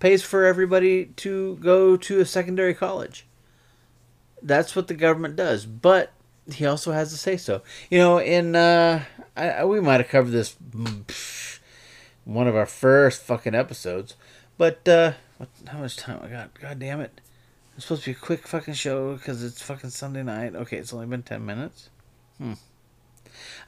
pays 0.00 0.22
for 0.22 0.44
everybody 0.44 1.06
to 1.16 1.56
go 1.56 1.96
to 1.96 2.20
a 2.20 2.26
secondary 2.26 2.74
college. 2.74 3.26
That's 4.42 4.74
what 4.74 4.88
the 4.88 4.94
government 4.94 5.36
does, 5.36 5.66
but 5.66 6.12
he 6.52 6.66
also 6.66 6.92
has 6.92 7.10
to 7.10 7.18
say 7.18 7.36
so. 7.36 7.62
You 7.90 7.98
know, 7.98 8.18
in 8.18 8.56
uh, 8.56 9.04
I, 9.36 9.64
we 9.64 9.80
might 9.80 10.00
have 10.00 10.08
covered 10.08 10.30
this 10.30 10.56
one 12.24 12.48
of 12.48 12.56
our 12.56 12.66
first 12.66 13.22
fucking 13.22 13.54
episodes, 13.54 14.16
but 14.58 14.86
uh, 14.88 15.12
what, 15.36 15.48
how 15.68 15.78
much 15.78 15.96
time 15.96 16.20
I 16.22 16.28
got? 16.28 16.58
God 16.58 16.78
damn 16.78 17.00
it! 17.00 17.20
It's 17.76 17.84
supposed 17.84 18.04
to 18.04 18.10
be 18.10 18.16
a 18.16 18.20
quick 18.20 18.48
fucking 18.48 18.74
show 18.74 19.14
because 19.14 19.44
it's 19.44 19.62
fucking 19.62 19.90
Sunday 19.90 20.22
night. 20.22 20.54
Okay, 20.54 20.78
it's 20.78 20.92
only 20.92 21.06
been 21.06 21.22
ten 21.22 21.44
minutes. 21.44 21.90
Hmm. 22.38 22.54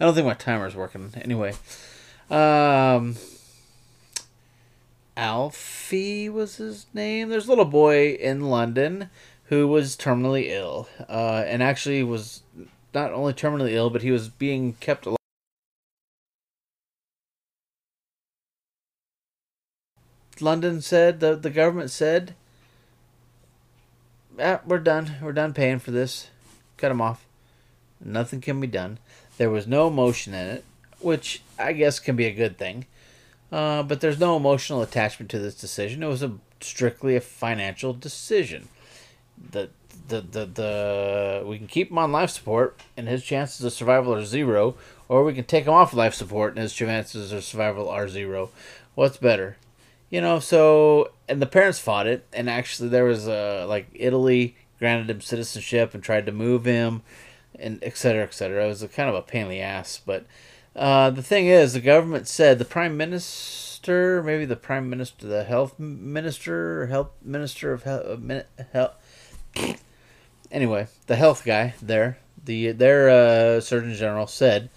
I 0.01 0.05
don't 0.05 0.15
think 0.15 0.27
my 0.27 0.35
timer's 0.35 0.75
working. 0.75 1.13
Anyway, 1.17 1.53
um, 2.31 3.17
Alfie 5.17 6.29
was 6.29 6.57
his 6.57 6.87
name. 6.95 7.29
There's 7.29 7.47
a 7.47 7.51
little 7.51 7.65
boy 7.65 8.13
in 8.13 8.49
London 8.49 9.11
who 9.45 9.69
was 9.69 9.97
terminally 9.97 10.49
ill, 10.49 10.89
uh, 11.09 11.45
and 11.47 11.63
actually 11.63 12.03
was 12.03 12.43
not 12.95 13.13
only 13.13 13.35
terminally 13.35 13.73
ill, 13.73 13.91
but 13.91 14.03
he 14.03 14.11
was 14.11 14.29
being 14.29 14.75
kept 14.75 15.05
alive. 15.07 15.19
London 20.41 20.81
said 20.81 21.21
the 21.21 21.37
the 21.37 21.51
government 21.51 21.91
said, 21.91 22.35
ah, 24.41 24.61
"We're 24.67 24.79
done. 24.79 25.17
We're 25.21 25.33
done 25.33 25.53
paying 25.53 25.79
for 25.79 25.91
this. 25.91 26.31
Cut 26.79 26.91
him 26.91 27.01
off. 27.01 27.27
Nothing 28.01 28.41
can 28.41 28.61
be 28.61 28.67
done." 28.67 28.99
There 29.37 29.51
was 29.51 29.67
no 29.67 29.89
emotion 29.89 30.35
in 30.35 30.47
it, 30.49 30.65
which 31.01 31.43
I 31.59 31.73
guess 31.75 31.99
can 31.99 32.17
be 32.17 32.27
a 32.27 32.35
good 32.35 32.59
thing. 32.59 32.87
Uh, 33.53 33.83
but 33.83 34.01
there's 34.01 34.19
no 34.19 34.35
emotional 34.35 34.81
attachment 34.81 35.31
to 35.31 35.39
this 35.39 35.55
decision. 35.55 36.03
It 36.03 36.09
was 36.09 36.23
a 36.23 36.33
strictly 36.63 37.17
a 37.17 37.21
financial 37.21 37.93
decision. 37.93 38.69
The, 39.51 39.69
the 40.09 40.23
the 40.23 40.47
the 40.47 41.45
we 41.47 41.59
can 41.59 41.67
keep 41.67 41.91
him 41.91 41.99
on 41.99 42.13
life 42.13 42.31
support, 42.31 42.81
and 42.97 43.07
his 43.07 43.23
chances 43.23 43.63
of 43.65 43.73
survival 43.75 44.15
are 44.15 44.25
zero, 44.25 44.75
or 45.07 45.23
we 45.23 45.35
can 45.35 45.45
take 45.45 45.67
him 45.67 45.75
off 45.75 45.93
life 45.93 46.15
support, 46.15 46.55
and 46.55 46.63
his 46.63 46.73
chances 46.73 47.31
of 47.31 47.45
survival 47.45 47.91
are 47.91 48.09
zero. 48.09 48.51
What's 48.95 49.19
better? 49.19 49.59
You 50.09 50.23
know. 50.23 50.39
So 50.39 51.13
and 51.29 51.43
the 51.43 51.47
parents 51.47 51.79
fought 51.79 52.07
it, 52.07 52.27
and 52.33 52.49
actually 52.49 52.89
there 52.89 53.05
was 53.05 53.29
a 53.29 53.67
like 53.67 53.89
Italy 53.93 54.57
granted 54.79 55.11
him 55.11 55.21
citizenship 55.21 55.93
and 55.93 56.03
tried 56.03 56.25
to 56.27 56.33
move 56.33 56.65
him, 56.65 57.03
and 57.59 57.79
et 57.83 57.99
cetera, 57.99 58.23
et 58.25 58.33
cetera. 58.33 58.65
It 58.65 58.69
was 58.69 58.83
a 58.83 58.89
kind 58.89 59.11
of 59.11 59.15
a 59.15 59.23
pain 59.23 59.43
in 59.43 59.51
the 59.51 59.61
ass, 59.61 60.01
but 60.05 60.25
uh, 60.75 61.11
the 61.11 61.23
thing 61.23 61.47
is, 61.47 61.75
the 61.75 61.81
government 61.81 62.27
said 62.27 62.59
the 62.59 62.65
prime 62.65 62.97
minister, 62.97 64.23
maybe 64.23 64.45
the 64.45 64.57
prime 64.57 64.89
minister, 64.89 65.27
the 65.27 65.45
health 65.45 65.79
minister, 65.79 66.87
health 66.87 67.11
minister 67.23 67.73
of 67.73 67.83
health, 67.83 68.23
health 68.73 68.95
anyway, 70.51 70.87
the 71.07 71.17
health 71.17 71.45
guy 71.45 71.75
there, 71.83 72.19
the 72.43 72.73
their 72.73 73.11
uh, 73.11 73.61
surgeon 73.61 73.95
general 73.95 74.27
said, 74.27 74.71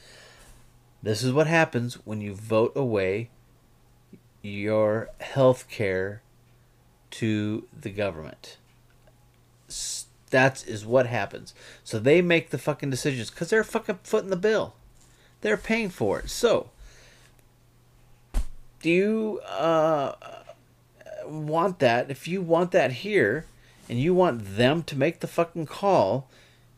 "This 1.01 1.23
is 1.23 1.31
what 1.31 1.47
happens 1.47 1.95
when 2.05 2.19
you 2.19 2.33
vote 2.33 2.73
away 2.75 3.29
your 4.41 5.09
health 5.21 5.69
care 5.69 6.21
to 7.11 7.67
the 7.79 7.89
government." 7.89 8.57
That 10.31 10.67
is 10.67 10.85
what 10.85 11.07
happens. 11.07 11.53
So 11.85 11.99
they 11.99 12.21
make 12.21 12.49
the 12.49 12.57
fucking 12.57 12.89
decisions 12.89 13.29
because 13.29 13.49
they're 13.49 13.63
fucking 13.63 13.99
footing 14.03 14.29
the 14.29 14.35
bill. 14.35 14.75
They're 15.45 15.57
paying 15.57 15.91
for 15.91 16.17
it. 16.17 16.31
So, 16.31 16.71
do 18.81 18.89
you 18.89 19.41
uh, 19.47 20.13
want 21.23 21.77
that? 21.77 22.09
If 22.09 22.27
you 22.27 22.41
want 22.41 22.71
that 22.71 22.91
here, 22.91 23.45
and 23.87 23.99
you 23.99 24.15
want 24.15 24.57
them 24.57 24.81
to 24.81 24.95
make 24.95 25.19
the 25.19 25.27
fucking 25.27 25.67
call, 25.67 26.27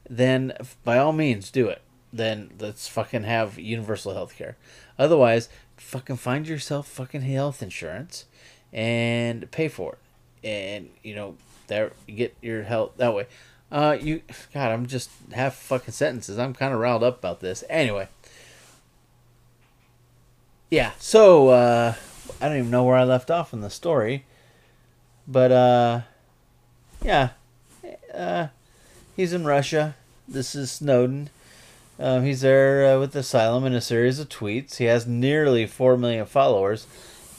then 0.10 0.52
by 0.84 0.98
all 0.98 1.14
means 1.14 1.50
do 1.50 1.70
it. 1.70 1.82
Then 2.12 2.52
let's 2.60 2.90
fucking 2.90 3.24
have 3.24 3.58
universal 3.58 4.14
health 4.14 4.36
care. 4.36 4.58
Otherwise, 5.00 5.48
fucking 5.78 6.18
find 6.18 6.46
yourself 6.46 6.90
fucking 6.90 7.22
health 7.22 7.64
insurance 7.64 8.26
and 8.74 9.50
pay 9.50 9.70
for 9.70 9.94
it. 9.94 10.46
And, 10.46 10.90
you 11.04 11.16
know, 11.16 11.38
there 11.68 11.94
get 12.06 12.36
your 12.42 12.64
health 12.64 12.98
that 12.98 13.16
way. 13.16 13.28
Uh, 13.72 13.98
you, 13.98 14.24
God, 14.54 14.74
I'm 14.74 14.88
just 14.88 15.10
half 15.32 15.56
fucking 15.56 15.94
sentences. 15.94 16.38
I'm 16.38 16.54
kind 16.54 16.74
of 16.74 16.82
riled 16.82 17.04
up 17.04 17.20
about 17.20 17.40
this. 17.40 17.64
Anyway, 17.70 18.10
yeah, 20.70 20.92
so 21.00 21.50
uh, 21.50 21.94
I 22.42 22.48
don't 22.48 22.58
even 22.58 22.72
know 22.72 22.84
where 22.84 22.98
I 22.98 23.04
left 23.04 23.32
off 23.32 23.54
in 23.54 23.62
the 23.62 23.70
story, 23.70 24.26
but 25.28 25.52
uh, 25.52 26.02
yeah, 27.02 27.30
uh, 28.14 28.48
he's 29.16 29.32
in 29.32 29.46
Russia. 29.46 29.96
This 30.28 30.56
is 30.56 30.70
Snowden. 30.72 31.30
Um, 32.00 32.26
he's 32.26 32.42
there 32.42 32.96
uh, 32.96 33.00
with 33.00 33.16
Asylum 33.16 33.66
in 33.66 33.74
a 33.74 33.82
series 33.82 34.20
of 34.20 34.30
tweets. 34.30 34.76
He 34.76 34.86
has 34.86 35.08
nearly 35.08 35.66
four 35.66 35.98
million 35.98 36.26
followers, 36.26 36.86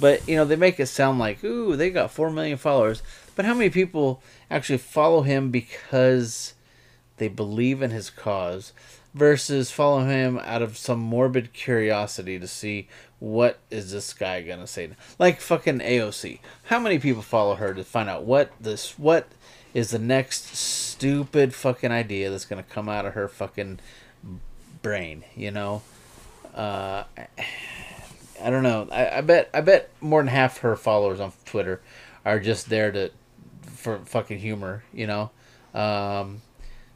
but 0.01 0.27
you 0.27 0.37
know 0.37 0.47
they 0.47 0.57
make 0.57 0.81
it 0.81 0.87
sound 0.87 1.19
like 1.19 1.45
ooh 1.45 1.77
they 1.77 1.91
got 1.91 2.11
four 2.11 2.31
million 2.31 2.57
followers. 2.57 3.03
But 3.37 3.45
how 3.45 3.55
many 3.55 3.69
people 3.71 4.23
actually 4.51 4.79
follow 4.79 5.21
him 5.21 5.51
because 5.51 6.55
they 7.19 7.29
believe 7.29 7.83
in 7.83 7.91
his 7.91 8.09
cause? 8.09 8.73
versus 9.15 9.71
follow 9.71 10.05
him 10.05 10.39
out 10.45 10.63
of 10.63 10.77
some 10.77 10.99
morbid 10.99 11.53
curiosity 11.53 12.39
to 12.39 12.47
see 12.47 12.89
what 13.21 13.59
is 13.71 13.91
this 13.91 14.13
guy 14.13 14.43
gonna 14.43 14.67
say? 14.67 14.91
Like 15.19 15.41
fucking 15.41 15.81
AOC. 15.81 16.39
How 16.65 16.79
many 16.79 16.99
people 16.99 17.23
follow 17.23 17.57
her 17.57 17.75
to 17.75 17.85
find 17.85 18.09
out 18.09 18.25
what 18.25 18.53
this 18.61 18.99
what 18.99 19.29
is 19.75 19.91
the 19.91 19.99
next 19.99 20.57
stupid 20.57 21.55
fucking 21.55 21.91
idea 21.91 22.31
that's 22.31 22.45
gonna 22.45 22.63
come 22.63 22.89
out 22.89 23.07
of 23.07 23.15
her 23.15 23.29
fucking 23.29 23.81
brain? 24.83 25.25
You 25.35 25.51
know, 25.51 25.83
uh, 26.55 27.05
I 28.43 28.51
don't 28.51 28.63
know. 28.63 28.89
I, 28.93 29.19
I 29.19 29.21
bet 29.21 29.51
I 29.53 29.61
bet 29.61 29.91
more 30.01 30.21
than 30.21 30.29
half 30.29 30.59
her 30.59 30.77
followers 30.77 31.21
on 31.21 31.33
Twitter 31.45 31.81
are 32.25 32.39
just 32.39 32.69
there 32.69 32.93
to 32.93 33.11
for 33.65 33.99
fucking 34.05 34.39
humor. 34.39 34.85
You 34.93 35.09
know, 35.09 35.31
um, 35.75 36.43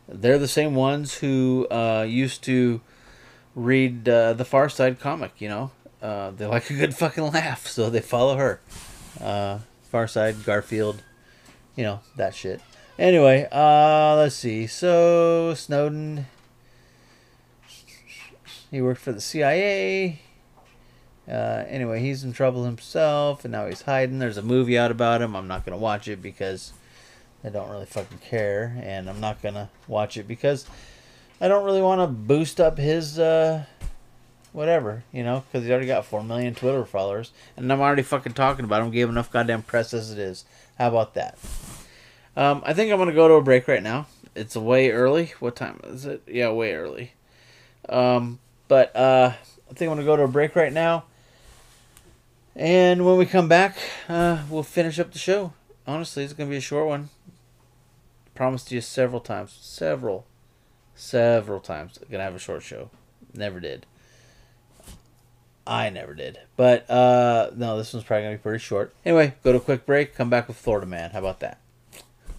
they're 0.09 0.38
the 0.38 0.49
same 0.49 0.75
ones 0.76 1.14
who 1.14 1.67
uh, 1.69 2.07
used 2.09 2.45
to 2.45 2.81
read 3.57 4.09
uh, 4.09 4.35
the 4.35 4.45
Far 4.45 4.69
Side 4.69 5.00
comic. 5.00 5.41
You 5.41 5.49
know, 5.49 5.71
uh, 6.02 6.32
they 6.32 6.47
like 6.47 6.68
a 6.68 6.75
good 6.75 6.94
fucking 6.97 7.32
laugh, 7.32 7.66
so 7.66 7.88
they 7.88 8.00
follow 8.00 8.37
her. 8.37 8.61
Uh, 9.21 9.61
Far 9.85 10.09
Side, 10.09 10.44
Garfield, 10.44 11.02
you 11.76 11.85
know 11.85 12.00
that 12.16 12.35
shit. 12.35 12.61
Anyway, 12.99 13.49
uh, 13.52 14.16
let's 14.16 14.35
see. 14.35 14.66
So 14.66 15.54
Snowden, 15.54 16.26
he 18.71 18.82
worked 18.82 19.00
for 19.00 19.12
the 19.12 19.21
CIA. 19.21 20.21
Uh, 21.28 21.64
anyway, 21.68 22.00
he's 22.00 22.25
in 22.25 22.32
trouble 22.32 22.64
himself, 22.64 23.44
and 23.44 23.52
now 23.52 23.66
he's 23.66 23.82
hiding. 23.82 24.18
There's 24.18 24.37
a 24.37 24.42
movie 24.42 24.76
out 24.76 24.90
about 24.90 25.23
him. 25.23 25.37
I'm 25.37 25.47
not 25.47 25.64
gonna 25.64 25.78
watch 25.78 26.09
it 26.09 26.21
because 26.21 26.73
I 27.44 27.49
don't 27.49 27.71
really 27.71 27.87
fucking 27.87 28.18
care, 28.18 28.76
and 28.82 29.09
I'm 29.09 29.21
not 29.21 29.40
gonna 29.40 29.71
watch 29.87 30.16
it 30.16 30.26
because 30.26 30.66
I 31.40 31.49
don't 31.49 31.64
really 31.64 31.82
want 31.82 32.00
to 32.00 32.09
boost 32.09 32.61
up 32.61 32.76
his 32.76 33.18
uh, 33.18 33.64
whatever, 34.52 35.04
you 35.12 35.23
know, 35.23 35.44
because 35.47 35.64
he's 35.64 35.71
already 35.71 35.87
got 35.87 36.04
four 36.04 36.23
million 36.23 36.54
Twitter 36.54 36.85
followers, 36.85 37.32
and 37.56 37.71
I'm 37.73 37.80
already 37.80 38.02
fucking 38.02 38.35
talking 38.35 38.64
about 38.64 38.82
him. 38.82 38.90
Gave 38.90 39.09
enough 39.09 39.30
goddamn 39.30 39.62
press 39.62 39.92
as 39.94 40.11
it 40.11 40.18
is. 40.18 40.44
How 40.78 40.88
about 40.88 41.14
that? 41.14 41.38
Um, 42.37 42.62
I 42.64 42.73
think 42.73 42.92
I'm 42.92 42.99
gonna 42.99 43.12
go 43.12 43.28
to 43.28 43.35
a 43.35 43.42
break 43.42 43.68
right 43.68 43.82
now. 43.82 44.06
It's 44.35 44.56
way 44.56 44.90
early. 44.90 45.32
What 45.40 45.56
time 45.56 45.80
is 45.85 46.06
it? 46.06 46.23
Yeah, 46.26 46.50
way 46.52 46.75
early. 46.75 47.12
Um, 47.88 48.38
but 48.68 48.94
uh, 48.97 49.32
I 49.71 49.75
think 49.75 49.90
I'm 49.90 49.97
gonna 49.97 50.06
go 50.06 50.16
to 50.16 50.23
a 50.23 50.28
break 50.28 50.56
right 50.56 50.73
now. 50.73 51.04
And 52.54 53.06
when 53.06 53.16
we 53.16 53.26
come 53.26 53.49
back, 53.49 53.76
uh, 54.09 54.42
we'll 54.49 54.62
finish 54.62 54.99
up 54.99 55.12
the 55.12 55.18
show. 55.18 55.52
Honestly, 55.87 56.25
it's 56.25 56.32
gonna 56.32 56.50
be 56.50 56.56
a 56.56 56.61
short 56.61 56.87
one. 56.87 57.11
Promised 58.35 58.73
you 58.73 58.80
several 58.80 59.21
times, 59.21 59.56
several, 59.61 60.26
several 60.94 61.61
times. 61.61 61.99
Gonna 62.11 62.25
have 62.25 62.35
a 62.35 62.38
short 62.38 62.62
show. 62.62 62.90
Never 63.35 63.61
did. 63.61 63.87
I 65.66 65.90
never 65.90 66.14
did. 66.14 66.38
But 66.57 66.88
uh, 66.90 67.50
no, 67.54 67.76
this 67.76 67.92
one's 67.92 68.04
probably 68.04 68.25
gonna 68.25 68.37
be 68.37 68.42
pretty 68.42 68.59
short. 68.59 68.95
Anyway, 69.04 69.35
go 69.45 69.52
to 69.52 69.59
a 69.59 69.61
quick 69.61 69.87
break. 69.87 70.14
Come 70.14 70.31
back 70.31 70.49
with 70.49 70.57
Florida 70.57 70.87
Man. 70.87 71.11
How 71.11 71.21
about 71.21 71.40
that? 71.40 71.61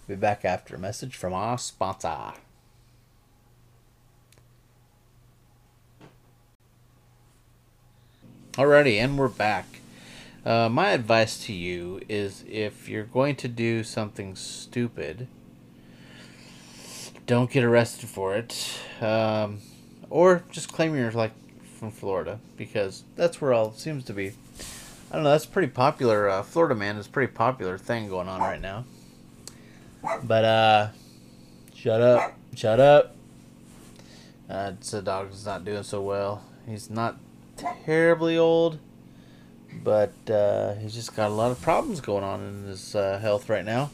Be 0.06 0.14
back 0.14 0.44
after 0.44 0.76
a 0.76 0.78
message 0.78 1.16
from 1.16 1.32
our 1.32 1.56
sponsor. 1.56 2.34
Alrighty, 8.52 8.98
and 8.98 9.18
we're 9.18 9.28
back. 9.28 9.80
Uh, 10.44 10.68
my 10.68 10.90
advice 10.90 11.42
to 11.46 11.52
you 11.52 12.00
is 12.08 12.44
if 12.48 12.88
you're 12.88 13.04
going 13.04 13.34
to 13.36 13.48
do 13.48 13.82
something 13.82 14.36
stupid, 14.36 15.26
don't 17.26 17.50
get 17.50 17.64
arrested 17.64 18.08
for 18.08 18.36
it. 18.36 18.78
Um, 19.00 19.60
or 20.10 20.44
just 20.52 20.70
claim 20.70 20.94
you're 20.94 21.10
like 21.12 21.32
from 21.84 21.90
Florida 21.90 22.38
because 22.56 23.04
that's 23.14 23.40
where 23.40 23.52
all 23.52 23.72
seems 23.72 24.04
to 24.04 24.14
be. 24.14 24.28
I 25.10 25.16
don't 25.16 25.24
know. 25.24 25.30
That's 25.30 25.44
pretty 25.44 25.68
popular. 25.68 26.28
Uh, 26.30 26.42
Florida 26.42 26.74
man 26.74 26.96
is 26.96 27.06
pretty 27.06 27.30
popular 27.32 27.76
thing 27.76 28.08
going 28.08 28.26
on 28.26 28.40
right 28.40 28.60
now. 28.60 28.84
But 30.22 30.44
uh, 30.44 30.88
shut 31.74 32.00
up, 32.00 32.34
shut 32.54 32.80
up. 32.80 33.14
Uh, 34.48 34.72
the 34.90 35.02
dog's 35.02 35.44
not 35.44 35.64
doing 35.64 35.82
so 35.82 36.00
well. 36.00 36.42
He's 36.66 36.88
not 36.88 37.18
terribly 37.84 38.38
old, 38.38 38.78
but 39.82 40.12
uh, 40.30 40.74
he's 40.76 40.94
just 40.94 41.14
got 41.14 41.30
a 41.30 41.34
lot 41.34 41.50
of 41.50 41.60
problems 41.60 42.00
going 42.00 42.24
on 42.24 42.40
in 42.40 42.64
his 42.68 42.94
uh, 42.94 43.18
health 43.18 43.50
right 43.50 43.64
now. 43.64 43.90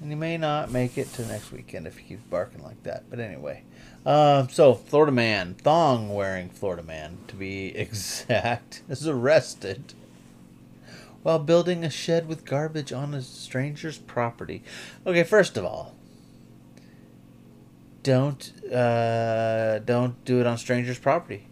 And 0.00 0.10
he 0.10 0.16
may 0.16 0.38
not 0.38 0.70
make 0.70 0.96
it 0.96 1.12
to 1.14 1.26
next 1.26 1.52
weekend 1.52 1.86
if 1.86 1.98
he 1.98 2.08
keeps 2.08 2.22
barking 2.22 2.62
like 2.62 2.82
that. 2.84 3.10
But 3.10 3.20
anyway, 3.20 3.64
uh, 4.06 4.46
so 4.46 4.74
Florida 4.74 5.12
man, 5.12 5.54
thong 5.54 6.14
wearing 6.14 6.48
Florida 6.48 6.82
man 6.82 7.18
to 7.28 7.36
be 7.36 7.66
exact, 7.76 8.82
is 8.88 9.06
arrested 9.06 9.94
while 11.22 11.38
building 11.38 11.84
a 11.84 11.90
shed 11.90 12.26
with 12.26 12.46
garbage 12.46 12.92
on 12.92 13.12
a 13.12 13.20
stranger's 13.20 13.98
property. 13.98 14.62
Okay, 15.06 15.22
first 15.22 15.58
of 15.58 15.66
all, 15.66 15.94
don't 18.02 18.52
uh, 18.72 19.80
don't 19.80 20.24
do 20.24 20.40
it 20.40 20.46
on 20.46 20.56
strangers' 20.56 20.98
property 20.98 21.46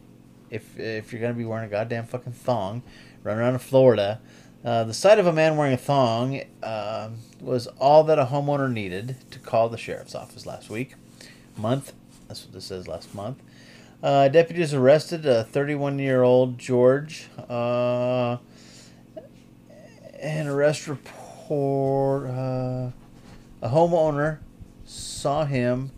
if 0.50 0.78
if 0.78 1.12
you're 1.12 1.20
gonna 1.20 1.34
be 1.34 1.44
wearing 1.44 1.66
a 1.66 1.70
goddamn 1.70 2.06
fucking 2.06 2.32
thong, 2.32 2.82
run 3.22 3.38
around 3.38 3.54
in 3.54 3.58
Florida, 3.58 4.20
uh, 4.68 4.84
the 4.84 4.92
sight 4.92 5.18
of 5.18 5.26
a 5.26 5.32
man 5.32 5.56
wearing 5.56 5.72
a 5.72 5.78
thong 5.78 6.42
uh, 6.62 7.08
was 7.40 7.68
all 7.78 8.04
that 8.04 8.18
a 8.18 8.26
homeowner 8.26 8.70
needed 8.70 9.16
to 9.30 9.38
call 9.38 9.70
the 9.70 9.78
sheriff's 9.78 10.14
office 10.14 10.44
last 10.44 10.68
week, 10.68 10.94
month. 11.56 11.94
That's 12.26 12.44
what 12.44 12.52
this 12.52 12.66
says. 12.66 12.86
Last 12.86 13.14
month, 13.14 13.42
uh, 14.02 14.28
deputies 14.28 14.74
arrested 14.74 15.24
a 15.24 15.48
31-year-old 15.50 16.58
George. 16.58 17.28
Uh, 17.48 18.36
an 20.20 20.46
arrest 20.46 20.86
report. 20.86 22.28
Uh, 22.28 22.90
a 23.62 23.70
homeowner 23.70 24.40
saw 24.84 25.46
him 25.46 25.92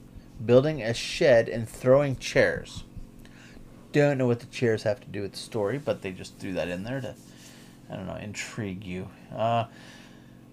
building 0.47 0.81
a 0.81 0.95
shed 0.95 1.49
and 1.49 1.69
throwing 1.69 2.17
chairs. 2.19 2.85
Don't 3.91 4.17
know 4.17 4.29
what 4.29 4.39
the 4.39 4.47
chairs 4.47 4.85
have 4.85 5.01
to 5.01 5.09
do 5.09 5.23
with 5.23 5.33
the 5.33 5.39
story, 5.39 5.77
but 5.77 6.03
they 6.03 6.13
just 6.13 6.39
threw 6.39 6.53
that 6.53 6.69
in 6.69 6.85
there 6.85 7.01
to, 7.01 7.17
I 7.91 7.97
don't 7.97 8.07
know, 8.07 8.17
intrigue 8.17 8.85
you. 8.85 9.09
Uh, 9.35 9.65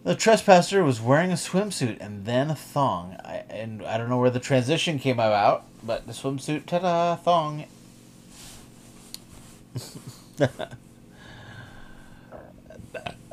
the 0.04 0.16
trespasser 0.16 0.84
was 0.84 1.02
wearing 1.02 1.32
a 1.32 1.36
swimsuit 1.36 1.98
and 2.00 2.26
then 2.26 2.50
a 2.50 2.56
thong. 2.56 3.18
I, 3.24 3.44
and 3.50 3.84
I 3.84 3.98
don't 3.98 4.10
know 4.10 4.18
where 4.18 4.30
the 4.30 4.40
transition 4.40 5.00
came 5.00 5.20
about, 5.20 5.66
but 5.84 6.08
the 6.08 6.14
swimsuit, 6.14 6.66
ta 6.66 6.80
da, 6.80 7.16
thong. 7.18 7.66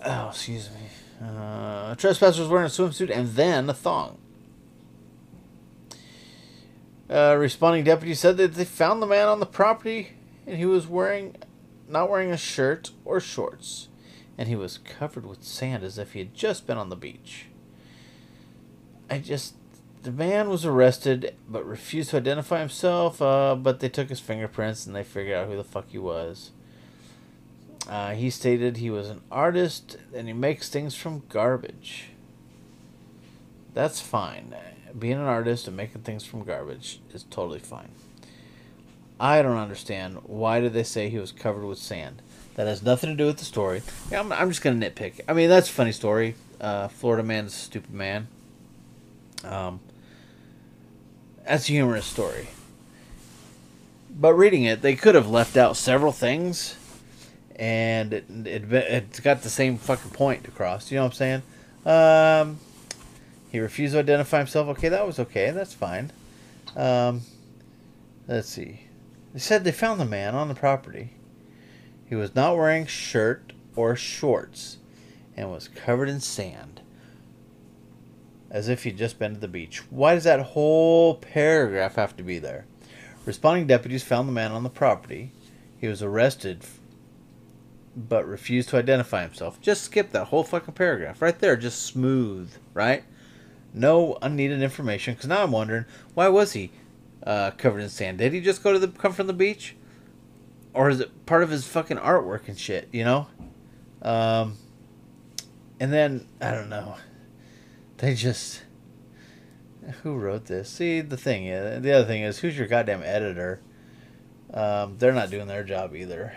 oh, 0.04 0.28
excuse 0.28 0.68
me. 0.70 1.26
Uh, 1.26 1.94
trespasser 1.94 2.40
was 2.42 2.50
wearing 2.50 2.66
a 2.66 2.70
swimsuit 2.70 3.10
and 3.16 3.28
then 3.30 3.70
a 3.70 3.74
thong. 3.74 4.18
Uh, 7.08 7.36
responding 7.38 7.84
deputy 7.84 8.14
said 8.14 8.36
that 8.36 8.54
they 8.54 8.64
found 8.64 9.00
the 9.00 9.06
man 9.06 9.28
on 9.28 9.38
the 9.38 9.46
property 9.46 10.14
and 10.46 10.58
he 10.58 10.66
was 10.66 10.86
wearing 10.86 11.36
not 11.88 12.10
wearing 12.10 12.32
a 12.32 12.36
shirt 12.36 12.90
or 13.04 13.20
shorts 13.20 13.88
and 14.36 14.48
he 14.48 14.56
was 14.56 14.78
covered 14.78 15.26
with 15.26 15.42
sand 15.42 15.84
as 15.84 15.98
if 15.98 16.12
he 16.12 16.18
had 16.20 16.34
just 16.34 16.66
been 16.66 16.78
on 16.78 16.88
the 16.88 16.96
beach. 16.96 17.46
I 19.10 19.18
just 19.18 19.54
the 20.02 20.12
man 20.12 20.48
was 20.50 20.64
arrested 20.66 21.34
but 21.48 21.66
refused 21.66 22.10
to 22.10 22.18
identify 22.18 22.60
himself, 22.60 23.22
uh, 23.22 23.54
but 23.54 23.80
they 23.80 23.88
took 23.88 24.08
his 24.08 24.20
fingerprints 24.20 24.86
and 24.86 24.94
they 24.94 25.04
figured 25.04 25.36
out 25.36 25.48
who 25.48 25.56
the 25.56 25.64
fuck 25.64 25.88
he 25.88 25.98
was. 25.98 26.50
Uh, 27.88 28.12
he 28.12 28.30
stated 28.30 28.78
he 28.78 28.90
was 28.90 29.08
an 29.08 29.20
artist 29.30 29.96
and 30.14 30.26
he 30.26 30.32
makes 30.32 30.68
things 30.68 30.94
from 30.94 31.22
garbage. 31.28 32.10
That's 33.74 34.00
fine 34.00 34.54
being 34.98 35.14
an 35.14 35.20
artist 35.20 35.66
and 35.66 35.76
making 35.76 36.02
things 36.02 36.24
from 36.24 36.44
garbage 36.44 37.00
is 37.12 37.24
totally 37.24 37.58
fine. 37.58 37.90
I 39.18 39.42
don't 39.42 39.56
understand 39.56 40.18
why 40.24 40.60
did 40.60 40.72
they 40.72 40.82
say 40.82 41.08
he 41.08 41.18
was 41.18 41.32
covered 41.32 41.64
with 41.64 41.78
sand. 41.78 42.22
That 42.54 42.66
has 42.68 42.82
nothing 42.82 43.10
to 43.10 43.16
do 43.16 43.26
with 43.26 43.38
the 43.38 43.44
story. 43.44 43.82
Yeah, 44.10 44.20
I'm, 44.20 44.32
I'm 44.32 44.48
just 44.48 44.62
gonna 44.62 44.78
nitpick. 44.78 45.20
I 45.28 45.32
mean, 45.32 45.48
that's 45.48 45.68
a 45.68 45.72
funny 45.72 45.92
story. 45.92 46.36
Uh, 46.60 46.88
Florida 46.88 47.22
man's 47.22 47.52
stupid 47.54 47.92
man. 47.92 48.28
Um, 49.42 49.80
that's 51.46 51.68
a 51.68 51.72
humorous 51.72 52.06
story. 52.06 52.48
But 54.10 54.34
reading 54.34 54.62
it, 54.62 54.80
they 54.80 54.94
could 54.94 55.16
have 55.16 55.28
left 55.28 55.56
out 55.56 55.76
several 55.76 56.12
things, 56.12 56.76
and 57.56 58.12
it, 58.12 58.24
it, 58.30 58.72
it's 58.72 59.20
got 59.20 59.42
the 59.42 59.50
same 59.50 59.76
fucking 59.76 60.12
point 60.12 60.46
across. 60.46 60.90
You 60.90 60.98
know 60.98 61.04
what 61.04 61.20
I'm 61.20 61.42
saying? 61.84 62.50
Um, 62.50 62.58
he 63.50 63.58
refused 63.58 63.94
to 63.94 63.98
identify 63.98 64.38
himself. 64.38 64.68
Okay, 64.68 64.88
that 64.88 65.04
was 65.06 65.18
okay. 65.18 65.50
That's 65.50 65.74
fine. 65.74 66.12
Um, 66.76 67.22
let's 68.28 68.48
see. 68.48 68.80
They 69.32 69.40
said 69.40 69.64
they 69.64 69.72
found 69.72 70.00
the 70.00 70.04
man 70.04 70.36
on 70.36 70.48
the 70.48 70.54
property. 70.54 71.10
He 72.06 72.14
was 72.14 72.34
not 72.34 72.56
wearing 72.56 72.86
shirt 72.86 73.52
or 73.76 73.96
shorts 73.96 74.78
and 75.36 75.50
was 75.50 75.68
covered 75.68 76.08
in 76.08 76.20
sand. 76.20 76.80
As 78.50 78.68
if 78.68 78.84
he'd 78.84 78.98
just 78.98 79.18
been 79.18 79.34
to 79.34 79.40
the 79.40 79.48
beach. 79.48 79.82
Why 79.90 80.14
does 80.14 80.24
that 80.24 80.40
whole 80.40 81.16
paragraph 81.16 81.96
have 81.96 82.16
to 82.16 82.22
be 82.22 82.38
there? 82.38 82.66
Responding 83.26 83.66
deputies 83.66 84.04
found 84.04 84.28
the 84.28 84.32
man 84.32 84.52
on 84.52 84.62
the 84.62 84.70
property. 84.70 85.32
He 85.78 85.88
was 85.88 86.02
arrested 86.02 86.64
but 87.96 88.26
refused 88.26 88.68
to 88.70 88.76
identify 88.76 89.22
himself. 89.22 89.60
Just 89.60 89.82
skip 89.82 90.10
that 90.10 90.26
whole 90.26 90.42
fucking 90.42 90.74
paragraph. 90.74 91.22
Right 91.22 91.38
there, 91.38 91.56
just 91.56 91.82
smooth, 91.82 92.52
right? 92.72 93.04
no 93.74 94.16
unneeded 94.22 94.62
information. 94.62 95.14
Because 95.14 95.28
now 95.28 95.42
I'm 95.42 95.50
wondering, 95.50 95.84
why 96.14 96.28
was 96.28 96.52
he 96.52 96.70
uh, 97.26 97.50
covered 97.52 97.80
in 97.80 97.88
sand? 97.88 98.18
Did 98.18 98.32
he 98.32 98.40
just 98.40 98.62
go 98.62 98.72
to 98.72 98.78
the 98.78 98.88
come 98.88 99.12
from 99.12 99.26
the 99.26 99.32
beach, 99.32 99.74
or 100.74 100.90
is 100.90 101.00
it 101.00 101.26
part 101.26 101.42
of 101.42 101.50
his 101.50 101.66
fucking 101.66 101.98
artwork 101.98 102.48
and 102.48 102.58
shit? 102.58 102.88
You 102.92 103.04
know. 103.04 103.26
Um, 104.02 104.58
and 105.80 105.92
then 105.92 106.26
I 106.40 106.50
don't 106.50 106.68
know. 106.68 106.96
They 107.98 108.14
just 108.14 108.62
who 110.02 110.16
wrote 110.16 110.46
this? 110.46 110.68
See, 110.68 111.00
the 111.00 111.16
thing 111.16 111.46
is, 111.46 111.82
the 111.82 111.92
other 111.92 112.06
thing 112.06 112.22
is, 112.22 112.38
who's 112.38 112.56
your 112.56 112.66
goddamn 112.66 113.02
editor? 113.02 113.60
Um, 114.52 114.96
they're 114.98 115.12
not 115.12 115.30
doing 115.30 115.46
their 115.46 115.64
job 115.64 115.94
either. 115.94 116.34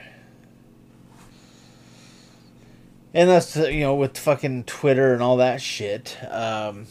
And 3.13 3.29
that's 3.29 3.55
you 3.55 3.79
know 3.79 3.95
with 3.95 4.17
fucking 4.17 4.65
Twitter 4.65 5.13
and 5.13 5.23
all 5.23 5.37
that 5.37 5.61
shit. 5.61 6.17
Um, 6.29 6.87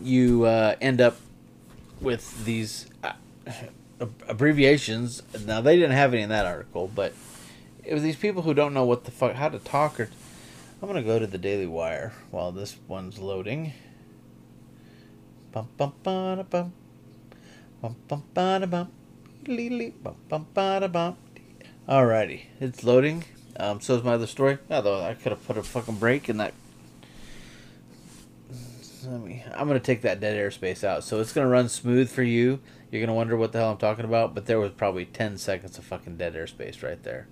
you 0.00 0.44
uh, 0.44 0.76
end 0.80 1.00
up 1.00 1.16
with 2.00 2.44
these 2.44 2.86
uh, 3.02 3.12
abbreviations. 4.00 5.22
Now 5.46 5.60
they 5.60 5.76
didn't 5.76 5.92
have 5.96 6.12
any 6.12 6.22
in 6.22 6.28
that 6.30 6.46
article, 6.46 6.90
but 6.92 7.12
it 7.84 7.94
was 7.94 8.02
these 8.02 8.16
people 8.16 8.42
who 8.42 8.54
don't 8.54 8.74
know 8.74 8.84
what 8.84 9.04
the 9.04 9.10
fuck 9.10 9.34
how 9.34 9.48
to 9.48 9.58
talk. 9.58 10.00
Or 10.00 10.08
I'm 10.80 10.88
gonna 10.88 11.02
go 11.02 11.18
to 11.18 11.26
the 11.26 11.38
Daily 11.38 11.66
Wire 11.66 12.12
while 12.30 12.52
this 12.52 12.76
one's 12.88 13.18
loading. 13.18 13.72
Bum 15.52 15.68
bum 15.76 15.92
ba 16.02 16.46
bum. 16.48 16.72
Bum 17.80 17.96
bum 18.08 18.22
ba 18.34 18.66
bum. 18.66 18.90
Bum 19.44 20.16
bum 20.28 20.46
ba 20.54 20.88
bum. 20.88 21.16
Alrighty, 21.88 22.44
it's 22.60 22.82
loading. 22.82 23.24
Um, 23.56 23.80
so 23.80 23.96
is 23.96 24.02
my 24.02 24.14
other 24.14 24.26
story. 24.26 24.58
Although 24.70 25.00
I 25.00 25.14
could 25.14 25.32
have 25.32 25.46
put 25.46 25.58
a 25.58 25.62
fucking 25.62 25.96
break 25.96 26.28
in 26.28 26.38
that 26.38 26.54
let 29.06 29.20
me. 29.20 29.44
I'm 29.52 29.66
gonna 29.66 29.80
take 29.80 30.02
that 30.02 30.20
dead 30.20 30.36
airspace 30.36 30.84
out, 30.84 31.04
so 31.04 31.20
it's 31.20 31.32
gonna 31.32 31.48
run 31.48 31.68
smooth 31.68 32.10
for 32.10 32.22
you. 32.22 32.60
You're 32.94 33.04
gonna 33.04 33.16
wonder 33.16 33.36
what 33.36 33.50
the 33.50 33.58
hell 33.58 33.72
I'm 33.72 33.76
talking 33.76 34.04
about, 34.04 34.36
but 34.36 34.46
there 34.46 34.60
was 34.60 34.70
probably 34.70 35.04
10 35.04 35.36
seconds 35.38 35.76
of 35.78 35.84
fucking 35.84 36.16
dead 36.16 36.34
airspace 36.34 36.80
right 36.80 37.02
there. 37.02 37.26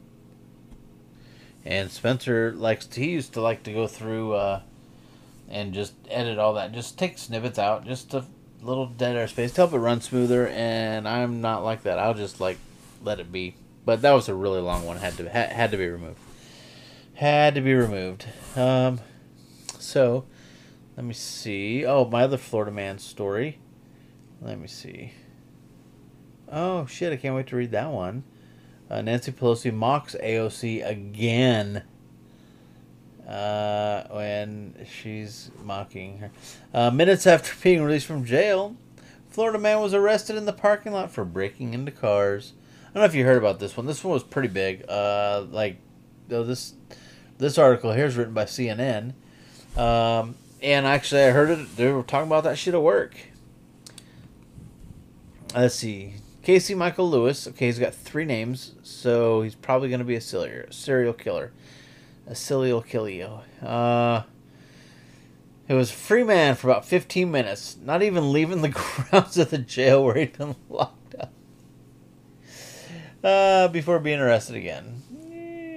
And 1.64 1.88
Spencer 1.88 2.53
likes 2.53 2.85
to, 2.87 3.01
he 3.01 3.11
used 3.11 3.35
to 3.35 3.40
like 3.40 3.62
to 3.62 3.72
go 3.72 3.87
through 3.87 4.33
uh, 4.33 4.62
and 5.48 5.72
just 5.72 5.94
edit 6.11 6.37
all 6.37 6.55
that, 6.55 6.72
just 6.72 6.98
take 6.98 7.16
snippets 7.16 7.61
out, 7.61 7.87
just 7.87 8.12
a 8.12 8.25
little 8.61 8.87
dead 8.87 9.14
airspace 9.14 9.51
to 9.51 9.61
help 9.61 9.72
it 9.72 9.79
run 9.79 10.01
smoother. 10.01 10.48
And 10.48 11.07
I'm 11.07 11.40
not 11.40 11.62
like 11.62 11.85
that. 11.85 11.96
I'll 11.96 12.14
just 12.14 12.40
like 12.40 12.59
let 13.01 13.20
it 13.20 13.31
be. 13.31 13.55
but 13.85 14.03
that 14.03 14.11
was 14.14 14.29
a 14.29 14.35
really 14.35 14.61
long 14.61 14.85
one. 14.85 14.96
Had 14.96 15.16
to 15.18 15.29
had, 15.29 15.53
had 15.53 15.70
to 15.70 15.77
be 15.77 15.87
removed. 15.87 16.18
Had 17.14 17.55
to 17.55 17.61
be 17.61 17.75
removed. 17.75 18.27
Um, 18.57 18.98
so 19.79 20.25
let 20.96 21.07
me 21.07 21.14
see. 21.14 21.87
Oh, 21.87 22.05
my 22.05 22.25
other 22.25 22.37
Florida 22.37 22.72
man 22.72 22.98
story. 22.98 23.61
Let 24.40 24.59
me 24.59 24.66
see. 24.66 25.12
Oh 26.53 26.85
shit! 26.85 27.12
I 27.12 27.17
can't 27.17 27.35
wait 27.35 27.47
to 27.49 27.57
read 27.57 27.71
that 27.71 27.91
one. 27.91 28.25
Uh, 28.91 29.01
Nancy 29.01 29.33
Pelosi 29.33 29.73
mocks 29.73 30.15
AOC 30.23 30.87
again. 30.87 31.83
Uh, 33.27 34.03
when 34.11 34.75
she's 34.87 35.51
mocking 35.65 36.19
her. 36.19 36.31
Uh, 36.75 36.91
minutes 36.91 37.27
after 37.27 37.53
being 37.62 37.83
released 37.83 38.07
from 38.07 38.27
jail, 38.27 38.77
Florida 39.31 39.59
man 39.59 39.81
was 39.81 39.95
arrested 39.95 40.37
in 40.37 40.45
the 40.45 40.53
parking 40.53 40.93
lot 40.93 41.11
for 41.11 41.25
breaking 41.25 41.73
into 41.73 41.91
cars. 41.91 42.53
I 42.61 42.93
don't 42.93 43.03
know 43.03 43.07
if 43.07 43.15
you 43.15 43.25
heard 43.25 43.38
about 43.38 43.59
this 43.59 43.75
one. 43.75 43.87
This 43.87 44.05
one 44.05 44.12
was 44.12 44.23
pretty 44.23 44.49
big. 44.49 44.85
Uh, 44.87 45.47
like, 45.51 45.79
this 46.29 46.75
this 47.38 47.57
article 47.57 47.93
here 47.93 48.05
is 48.05 48.17
written 48.17 48.35
by 48.35 48.45
CNN. 48.45 49.15
Um, 49.75 50.35
and 50.61 50.85
actually, 50.85 51.23
I 51.23 51.31
heard 51.31 51.49
it. 51.49 51.77
They 51.77 51.91
were 51.91 52.03
talking 52.03 52.27
about 52.27 52.45
that 52.45 52.59
shit 52.59 52.75
at 52.75 52.83
work. 52.83 53.15
Let's 55.55 55.75
see. 55.75 56.17
Casey 56.42 56.74
Michael 56.74 57.09
Lewis. 57.09 57.46
Okay, 57.46 57.66
he's 57.66 57.78
got 57.78 57.94
three 57.94 58.24
names, 58.24 58.74
so 58.83 59.42
he's 59.42 59.55
probably 59.55 59.88
going 59.88 60.00
to 60.00 60.05
be 60.05 60.16
a 60.16 60.20
serial 60.20 61.12
killer. 61.12 61.52
A 62.26 62.35
serial 62.35 62.83
killer. 62.83 63.42
Uh, 63.62 64.22
it 65.68 65.74
was 65.74 65.92
free 65.92 66.24
man 66.24 66.57
for 66.57 66.68
about 66.68 66.85
15 66.85 67.31
minutes, 67.31 67.76
not 67.81 68.02
even 68.02 68.33
leaving 68.33 68.62
the 68.62 68.68
grounds 69.11 69.38
of 69.38 69.50
the 69.50 69.59
jail 69.59 70.05
where 70.05 70.16
he'd 70.16 70.37
been 70.37 70.57
locked 70.68 71.14
up. 71.14 71.33
Uh, 73.22 73.68
before 73.68 74.00
being 74.00 74.18
arrested 74.18 74.57
again. 74.57 75.02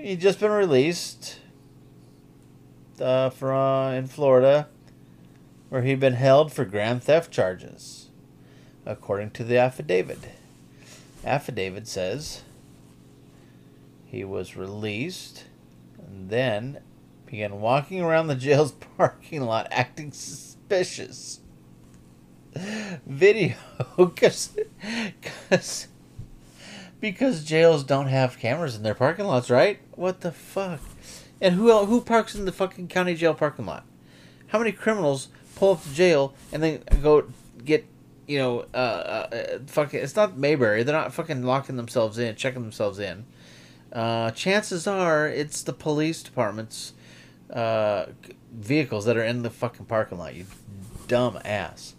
He'd 0.03 0.19
just 0.19 0.39
been 0.39 0.51
released 0.51 1.39
uh, 2.99 3.29
from 3.29 3.55
uh, 3.55 3.91
in 3.91 4.07
Florida, 4.07 4.67
where 5.69 5.83
he'd 5.83 5.99
been 5.99 6.13
held 6.13 6.51
for 6.51 6.65
grand 6.65 7.03
theft 7.03 7.31
charges, 7.31 8.09
according 8.83 9.31
to 9.31 9.43
the 9.43 9.57
affidavit. 9.57 10.19
Affidavit 11.25 11.87
says 11.87 12.43
he 14.05 14.23
was 14.23 14.55
released 14.55 15.45
and 15.97 16.29
then 16.29 16.79
began 17.25 17.59
walking 17.59 18.01
around 18.01 18.27
the 18.27 18.35
jail's 18.35 18.71
parking 18.97 19.41
lot 19.41 19.67
acting 19.71 20.11
suspicious. 20.11 21.41
Video, 23.05 23.55
because 23.97 24.55
because 27.01 27.43
jails 27.43 27.83
don't 27.83 28.07
have 28.07 28.39
cameras 28.39 28.77
in 28.77 28.83
their 28.83 28.95
parking 28.95 29.25
lots, 29.25 29.49
right? 29.49 29.79
What 29.95 30.21
the 30.21 30.31
fuck? 30.31 30.79
And 31.41 31.55
who 31.55 31.85
who 31.85 31.99
parks 31.99 32.33
in 32.33 32.45
the 32.45 32.53
fucking 32.53 32.87
county 32.87 33.15
jail 33.15 33.33
parking 33.33 33.65
lot? 33.65 33.85
How 34.47 34.59
many 34.59 34.71
criminals 34.71 35.27
pull 35.55 35.73
up 35.73 35.83
to 35.83 35.93
jail 35.93 36.33
and 36.53 36.63
then 36.63 36.83
go 37.01 37.25
get 37.65 37.85
you 38.27 38.37
know 38.39 38.65
uh, 38.73 38.77
uh 38.77 39.59
fucking? 39.67 39.99
It's 39.99 40.15
not 40.15 40.37
Mayberry. 40.37 40.83
They're 40.83 40.95
not 40.95 41.13
fucking 41.13 41.43
locking 41.43 41.75
themselves 41.75 42.17
in, 42.17 42.35
checking 42.35 42.61
themselves 42.61 42.99
in. 42.99 43.25
Uh, 43.91 44.31
chances 44.31 44.87
are 44.87 45.27
it's 45.27 45.63
the 45.63 45.73
police 45.73 46.21
department's 46.21 46.93
uh, 47.53 48.07
vehicles 48.51 49.05
that 49.05 49.17
are 49.17 49.23
in 49.23 49.43
the 49.43 49.49
fucking 49.49 49.85
parking 49.85 50.17
lot. 50.17 50.35
You 50.35 50.45
dumb 51.07 51.39
ass. 51.45 51.95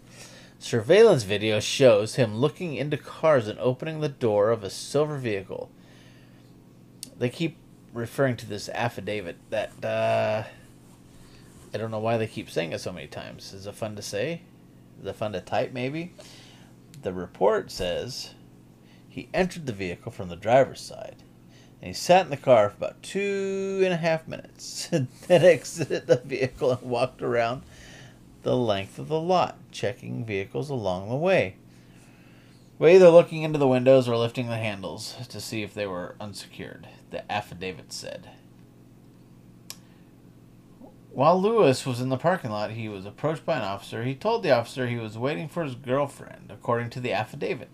Surveillance 0.59 1.23
video 1.23 1.59
shows 1.59 2.15
him 2.15 2.37
looking 2.37 2.75
into 2.75 2.97
cars 2.97 3.47
and 3.47 3.59
opening 3.59 3.99
the 3.99 4.09
door 4.09 4.49
of 4.49 4.63
a 4.63 4.69
silver 4.69 5.17
vehicle. 5.17 5.69
They 7.17 7.29
keep 7.29 7.57
referring 7.93 8.37
to 8.37 8.45
this 8.45 8.69
affidavit 8.69 9.37
that 9.49 9.85
uh, 9.85 10.43
I 11.73 11.77
don't 11.77 11.91
know 11.91 11.99
why 11.99 12.17
they 12.17 12.27
keep 12.27 12.49
saying 12.49 12.71
it 12.73 12.81
so 12.81 12.91
many 12.91 13.07
times. 13.07 13.53
Is 13.53 13.67
it 13.67 13.75
fun 13.75 13.95
to 13.95 14.01
say? 14.01 14.41
It 15.03 15.13
fun 15.13 15.33
to 15.33 15.41
type? 15.41 15.73
Maybe. 15.73 16.13
The 17.01 17.13
report 17.13 17.71
says 17.71 18.33
he 19.07 19.29
entered 19.33 19.65
the 19.65 19.73
vehicle 19.73 20.11
from 20.11 20.29
the 20.29 20.35
driver's 20.35 20.81
side. 20.81 21.23
And 21.81 21.89
he 21.89 21.93
sat 21.93 22.25
in 22.25 22.31
the 22.31 22.37
car 22.37 22.69
for 22.69 22.77
about 22.77 23.03
two 23.03 23.81
and 23.83 23.93
a 23.93 23.97
half 23.97 24.27
minutes, 24.27 24.89
and 24.91 25.07
then 25.27 25.43
exited 25.43 26.07
the 26.07 26.17
vehicle 26.17 26.71
and 26.71 26.81
walked 26.81 27.21
around 27.21 27.63
the 28.43 28.55
length 28.55 28.97
of 28.97 29.07
the 29.07 29.19
lot, 29.19 29.57
checking 29.71 30.25
vehicles 30.25 30.69
along 30.69 31.09
the 31.09 31.15
way. 31.15 31.55
Either 32.79 33.09
looking 33.09 33.41
into 33.41 33.57
the 33.57 33.67
windows 33.67 34.07
or 34.07 34.15
lifting 34.15 34.47
the 34.47 34.57
handles 34.57 35.15
to 35.29 35.41
see 35.41 35.63
if 35.63 35.73
they 35.73 35.87
were 35.87 36.15
unsecured, 36.19 36.87
the 37.09 37.29
affidavit 37.31 37.91
said. 37.91 38.29
While 41.17 41.41
Lewis 41.41 41.83
was 41.83 41.99
in 41.99 42.09
the 42.09 42.17
parking 42.17 42.51
lot, 42.51 42.69
he 42.69 42.87
was 42.87 43.07
approached 43.07 43.43
by 43.43 43.57
an 43.57 43.63
officer. 43.63 44.03
He 44.03 44.13
told 44.13 44.43
the 44.43 44.51
officer 44.51 44.85
he 44.85 44.97
was 44.97 45.17
waiting 45.17 45.49
for 45.49 45.63
his 45.63 45.73
girlfriend, 45.73 46.51
according 46.51 46.91
to 46.91 46.99
the 46.99 47.11
affidavit. 47.11 47.69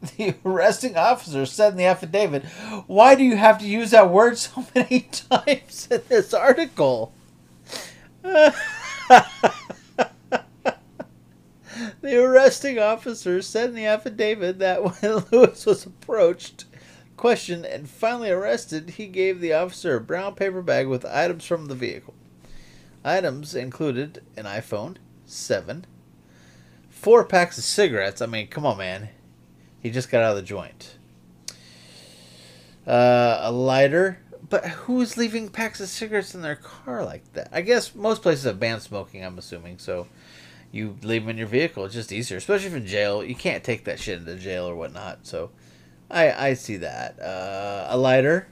The 0.16 0.36
arresting 0.44 0.96
officer 0.96 1.44
said 1.44 1.72
in 1.72 1.76
the 1.76 1.86
affidavit, 1.86 2.44
Why 2.86 3.16
do 3.16 3.24
you 3.24 3.36
have 3.36 3.58
to 3.58 3.66
use 3.66 3.90
that 3.90 4.10
word 4.10 4.38
so 4.38 4.64
many 4.76 5.08
times 5.10 5.88
in 5.90 6.02
this 6.08 6.32
article? 6.32 7.12
The 12.00 12.22
arresting 12.24 12.78
officer 12.78 13.42
said 13.42 13.70
in 13.70 13.74
the 13.74 13.86
affidavit 13.86 14.60
that 14.60 14.82
when 15.02 15.24
Lewis 15.32 15.66
was 15.66 15.84
approached, 15.84 16.64
questioned, 17.18 17.66
and 17.66 17.90
finally 17.90 18.30
arrested, 18.30 18.90
he 18.90 19.06
gave 19.06 19.40
the 19.40 19.52
officer 19.52 19.96
a 19.96 20.00
brown 20.00 20.34
paper 20.34 20.62
bag 20.62 20.86
with 20.86 21.04
items 21.04 21.44
from 21.44 21.66
the 21.66 21.74
vehicle. 21.74 22.14
Items 23.04 23.54
included 23.54 24.22
an 24.36 24.44
iPhone 24.44 24.96
7, 25.26 25.84
four 26.88 27.24
packs 27.24 27.58
of 27.58 27.64
cigarettes. 27.64 28.22
I 28.22 28.26
mean, 28.26 28.46
come 28.46 28.64
on, 28.64 28.78
man. 28.78 29.10
He 29.80 29.90
just 29.90 30.10
got 30.10 30.22
out 30.22 30.30
of 30.30 30.36
the 30.36 30.42
joint. 30.42 30.96
Uh, 32.86 33.38
a 33.42 33.52
lighter. 33.52 34.20
But 34.48 34.66
who's 34.66 35.18
leaving 35.18 35.50
packs 35.50 35.78
of 35.80 35.88
cigarettes 35.90 36.34
in 36.34 36.40
their 36.40 36.56
car 36.56 37.04
like 37.04 37.34
that? 37.34 37.50
I 37.52 37.60
guess 37.60 37.94
most 37.94 38.22
places 38.22 38.44
have 38.44 38.58
banned 38.58 38.80
smoking, 38.80 39.22
I'm 39.22 39.36
assuming, 39.36 39.76
so 39.76 40.06
you 40.72 40.96
leave 41.02 41.22
them 41.22 41.30
in 41.30 41.38
your 41.38 41.46
vehicle. 41.46 41.84
It's 41.84 41.94
just 41.94 42.12
easier, 42.12 42.38
especially 42.38 42.68
if 42.68 42.74
in 42.74 42.86
jail. 42.86 43.22
You 43.22 43.34
can't 43.34 43.62
take 43.62 43.84
that 43.84 44.00
shit 44.00 44.18
into 44.18 44.36
jail 44.36 44.66
or 44.66 44.74
whatnot. 44.74 45.26
So, 45.26 45.50
I 46.10 46.48
I 46.48 46.54
see 46.54 46.78
that. 46.78 47.20
Uh, 47.20 47.86
a 47.90 47.96
lighter, 47.96 48.48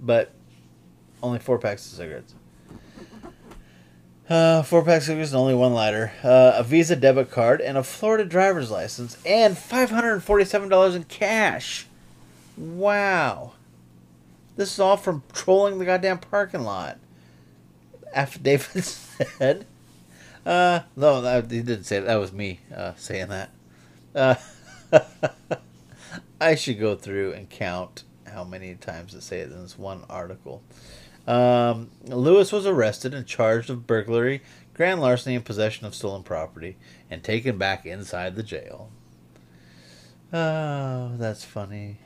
but 0.00 0.32
only 1.22 1.38
four 1.38 1.58
packs 1.58 1.86
of 1.86 1.96
cigarettes. 1.96 2.34
Uh, 4.28 4.62
four 4.62 4.84
packs 4.84 5.04
of 5.04 5.06
cigarettes 5.06 5.30
and 5.30 5.40
only 5.40 5.54
one 5.54 5.72
lighter. 5.72 6.12
Uh, 6.22 6.52
a 6.56 6.62
Visa 6.62 6.96
debit 6.96 7.30
card 7.30 7.60
and 7.60 7.78
a 7.78 7.82
Florida 7.82 8.24
driver's 8.24 8.70
license 8.70 9.16
and 9.24 9.56
five 9.56 9.90
hundred 9.90 10.12
and 10.14 10.22
forty-seven 10.22 10.68
dollars 10.68 10.94
in 10.94 11.04
cash. 11.04 11.86
Wow. 12.56 13.52
This 14.56 14.72
is 14.72 14.80
all 14.80 14.96
from 14.96 15.22
trolling 15.32 15.78
the 15.78 15.84
goddamn 15.84 16.18
parking 16.18 16.62
lot. 16.62 16.98
Affidavit 18.12 18.84
said. 19.38 19.66
Uh, 20.44 20.80
no, 20.96 21.20
that, 21.20 21.50
he 21.50 21.62
didn't 21.62 21.84
say 21.84 22.00
that. 22.00 22.06
That 22.06 22.16
was 22.16 22.32
me 22.32 22.60
uh, 22.74 22.94
saying 22.96 23.28
that. 23.28 23.50
Uh, 24.14 24.34
I 26.40 26.54
should 26.54 26.78
go 26.78 26.94
through 26.94 27.32
and 27.32 27.48
count 27.48 28.04
how 28.26 28.44
many 28.44 28.74
times 28.74 29.14
it 29.14 29.22
say 29.22 29.40
it 29.40 29.50
in 29.50 29.62
this 29.62 29.78
one 29.78 30.04
article. 30.08 30.62
Um, 31.26 31.90
Lewis 32.04 32.52
was 32.52 32.66
arrested 32.66 33.12
and 33.12 33.26
charged 33.26 33.70
of 33.70 33.86
burglary, 33.86 34.42
grand 34.74 35.00
larceny, 35.00 35.34
and 35.34 35.44
possession 35.44 35.86
of 35.86 35.94
stolen 35.94 36.22
property, 36.22 36.76
and 37.10 37.22
taken 37.22 37.58
back 37.58 37.84
inside 37.84 38.36
the 38.36 38.42
jail. 38.42 38.90
Oh, 40.32 41.12
that's 41.16 41.44
funny. 41.44 41.98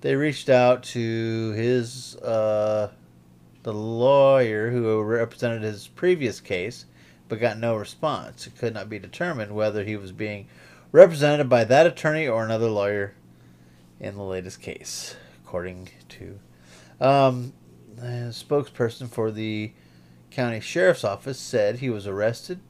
They 0.00 0.16
reached 0.16 0.48
out 0.48 0.82
to 0.84 1.52
his 1.52 2.16
uh, 2.16 2.90
the 3.62 3.72
lawyer 3.72 4.70
who 4.70 5.00
represented 5.00 5.62
his 5.62 5.88
previous 5.88 6.40
case 6.40 6.84
but 7.28 7.40
got 7.40 7.58
no 7.58 7.76
response. 7.76 8.46
It 8.46 8.56
could 8.58 8.74
not 8.74 8.88
be 8.88 8.98
determined 8.98 9.54
whether 9.54 9.84
he 9.84 9.96
was 9.96 10.12
being 10.12 10.46
represented 10.94 11.48
by 11.48 11.64
that 11.64 11.88
attorney 11.88 12.28
or 12.28 12.44
another 12.44 12.70
lawyer 12.70 13.14
in 13.98 14.14
the 14.14 14.22
latest 14.22 14.62
case, 14.62 15.16
according 15.42 15.88
to 16.08 16.38
um, 17.00 17.52
a 17.98 18.30
spokesperson 18.30 19.08
for 19.08 19.32
the 19.32 19.72
county 20.30 20.60
sheriff's 20.60 21.02
office 21.02 21.36
said 21.40 21.78
he 21.78 21.90
was 21.90 22.06
arrested 22.06 22.60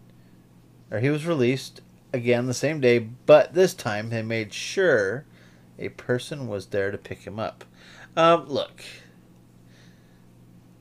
or 0.90 1.00
he 1.00 1.10
was 1.10 1.26
released 1.26 1.82
again 2.14 2.46
the 2.46 2.54
same 2.54 2.80
day, 2.80 2.98
but 2.98 3.52
this 3.52 3.74
time 3.74 4.08
they 4.08 4.22
made 4.22 4.54
sure 4.54 5.26
a 5.78 5.90
person 5.90 6.48
was 6.48 6.68
there 6.68 6.90
to 6.90 6.96
pick 6.96 7.26
him 7.26 7.38
up. 7.38 7.62
Um, 8.16 8.48
look, 8.48 8.82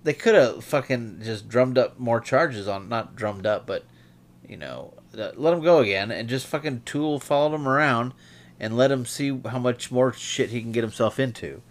they 0.02 0.14
could 0.14 0.36
have 0.36 0.64
fucking 0.64 1.20
just 1.22 1.50
drummed 1.50 1.78
up 1.78 2.00
more 2.00 2.22
charges 2.22 2.70
on 2.70 2.88
not 2.88 3.18
drummed 3.18 3.46
up, 3.46 3.68
but 3.68 3.84
you 4.48 4.56
know, 4.56 4.94
let 5.14 5.54
him 5.54 5.62
go 5.62 5.80
again 5.80 6.12
and 6.12 6.28
just 6.28 6.48
fucking 6.48 6.82
tool 6.86 7.20
followed 7.20 7.56
him 7.56 7.68
around 7.68 8.14
and 8.60 8.78
let 8.78 8.92
him 8.92 9.06
see 9.06 9.40
how 9.46 9.60
much 9.60 9.92
more 9.92 10.14
shit 10.14 10.50
he 10.50 10.62
can 10.62 10.72
get 10.72 10.84
himself 10.84 11.20
into. 11.20 11.62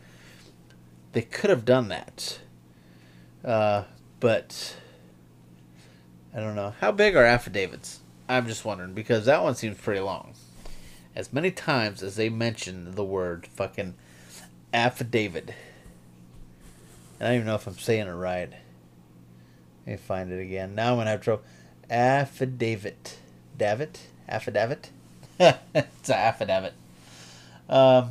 They 1.13 1.23
could 1.23 1.51
have 1.51 1.65
done 1.65 1.89
that. 1.89 2.39
Uh, 3.45 3.85
but 4.21 4.77
I 6.35 6.41
don't 6.41 6.55
know. 6.55 6.75
How 6.81 6.93
big 6.93 7.17
are 7.17 7.25
affidavits? 7.25 8.01
I'm 8.29 8.47
just 8.47 8.65
wondering 8.65 8.95
because 8.95 9.27
that 9.27 9.43
one 9.43 9.55
seems 9.55 9.79
pretty 9.79 10.01
long. 10.01 10.35
As 11.15 11.33
many 11.33 11.51
times 11.51 12.03
as 12.03 12.17
they 12.17 12.29
mention 12.31 12.93
the 12.93 13.05
word 13.05 13.47
fucking 13.47 13.95
affidavit. 14.73 15.51
I 17.21 17.25
don't 17.25 17.35
even 17.35 17.47
know 17.47 17.55
if 17.55 17.67
I'm 17.67 17.79
saying 17.79 18.07
it 18.07 18.13
right. 18.13 18.51
Let 19.87 19.93
me 19.93 19.97
find 19.97 20.33
it 20.33 20.41
again. 20.41 20.75
Now 20.75 20.93
I'm 20.93 20.99
gonna 20.99 21.11
have 21.11 21.21
trouble. 21.21 21.43
Affidavit. 21.91 23.19
David? 23.57 23.99
Affidavit? 24.29 24.91
it's 25.41 26.09
an 26.09 26.15
affidavit. 26.15 26.75
Um, 27.69 28.11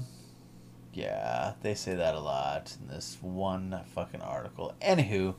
yeah, 0.94 1.54
they 1.62 1.76
say 1.76 1.96
that 1.96 2.16
a 2.16 2.20
lot 2.20 2.76
in 2.82 2.94
this 2.94 3.18
one 3.22 3.80
fucking 3.96 4.22
article. 4.22 4.74
Anywho, 4.82 5.36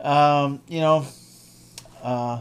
um, 0.00 0.60
you 0.68 0.80
know, 0.80 1.06
uh, 2.02 2.40